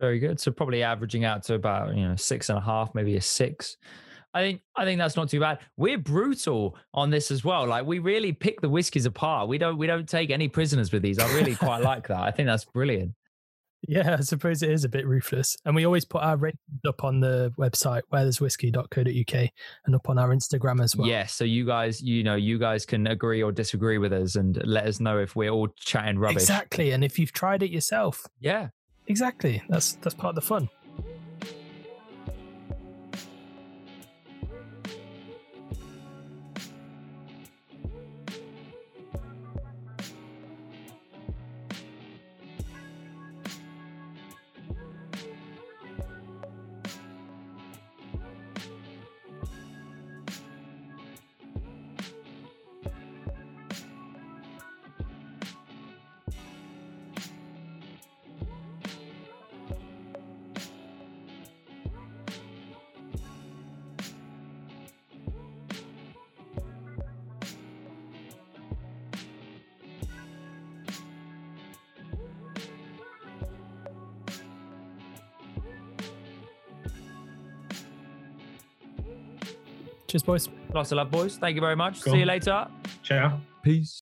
Very 0.00 0.18
good. 0.18 0.40
So 0.40 0.50
probably 0.50 0.82
averaging 0.82 1.24
out 1.24 1.42
to 1.44 1.54
about 1.54 1.96
you 1.96 2.06
know 2.06 2.16
six 2.16 2.48
and 2.48 2.58
a 2.58 2.62
half, 2.62 2.94
maybe 2.94 3.16
a 3.16 3.20
six. 3.20 3.76
I 4.38 4.42
think 4.42 4.60
I 4.76 4.84
think 4.84 4.98
that's 4.98 5.16
not 5.16 5.28
too 5.28 5.40
bad. 5.40 5.58
We're 5.76 5.98
brutal 5.98 6.76
on 6.94 7.10
this 7.10 7.32
as 7.32 7.44
well. 7.44 7.66
Like 7.66 7.84
we 7.84 7.98
really 7.98 8.32
pick 8.32 8.60
the 8.60 8.68
whiskies 8.68 9.04
apart. 9.04 9.48
We 9.48 9.58
don't 9.58 9.76
we 9.76 9.88
don't 9.88 10.08
take 10.08 10.30
any 10.30 10.48
prisoners 10.48 10.92
with 10.92 11.02
these. 11.02 11.18
I 11.18 11.26
really 11.34 11.56
quite 11.56 11.82
like 11.82 12.06
that. 12.06 12.20
I 12.20 12.30
think 12.30 12.46
that's 12.46 12.64
brilliant. 12.64 13.14
Yeah, 13.86 14.16
I 14.18 14.22
suppose 14.22 14.62
it 14.62 14.70
is 14.70 14.84
a 14.84 14.88
bit 14.88 15.06
ruthless. 15.06 15.56
And 15.64 15.74
we 15.74 15.84
always 15.84 16.04
put 16.04 16.22
our 16.22 16.36
ratings 16.36 16.60
up 16.86 17.04
on 17.04 17.20
the 17.20 17.52
website 17.58 18.02
wherethere'swhiskey.co.uk 18.12 19.50
and 19.86 19.94
up 19.94 20.08
on 20.08 20.18
our 20.18 20.30
Instagram 20.30 20.82
as 20.82 20.96
well. 20.96 21.06
Yes. 21.06 21.16
Yeah, 21.16 21.26
so 21.26 21.44
you 21.44 21.64
guys, 21.64 22.02
you 22.02 22.24
know, 22.24 22.34
you 22.34 22.58
guys 22.58 22.84
can 22.84 23.06
agree 23.06 23.42
or 23.42 23.52
disagree 23.52 23.98
with 23.98 24.12
us 24.12 24.34
and 24.34 24.60
let 24.64 24.86
us 24.86 24.98
know 24.98 25.18
if 25.18 25.36
we're 25.36 25.50
all 25.50 25.68
chatting 25.76 26.18
rubbish. 26.18 26.42
Exactly. 26.42 26.90
And 26.90 27.04
if 27.04 27.18
you've 27.18 27.32
tried 27.32 27.62
it 27.62 27.70
yourself. 27.70 28.26
Yeah. 28.40 28.68
Exactly. 29.06 29.62
That's 29.68 29.94
that's 29.94 30.14
part 30.14 30.30
of 30.30 30.34
the 30.34 30.46
fun. 30.46 30.68
Lots 80.74 80.92
of 80.92 80.96
love, 80.96 81.10
boys. 81.10 81.36
Thank 81.36 81.54
you 81.54 81.60
very 81.60 81.76
much. 81.76 82.02
Cool. 82.02 82.12
See 82.12 82.18
you 82.20 82.26
later. 82.26 82.66
Ciao. 83.02 83.40
Peace. 83.62 83.97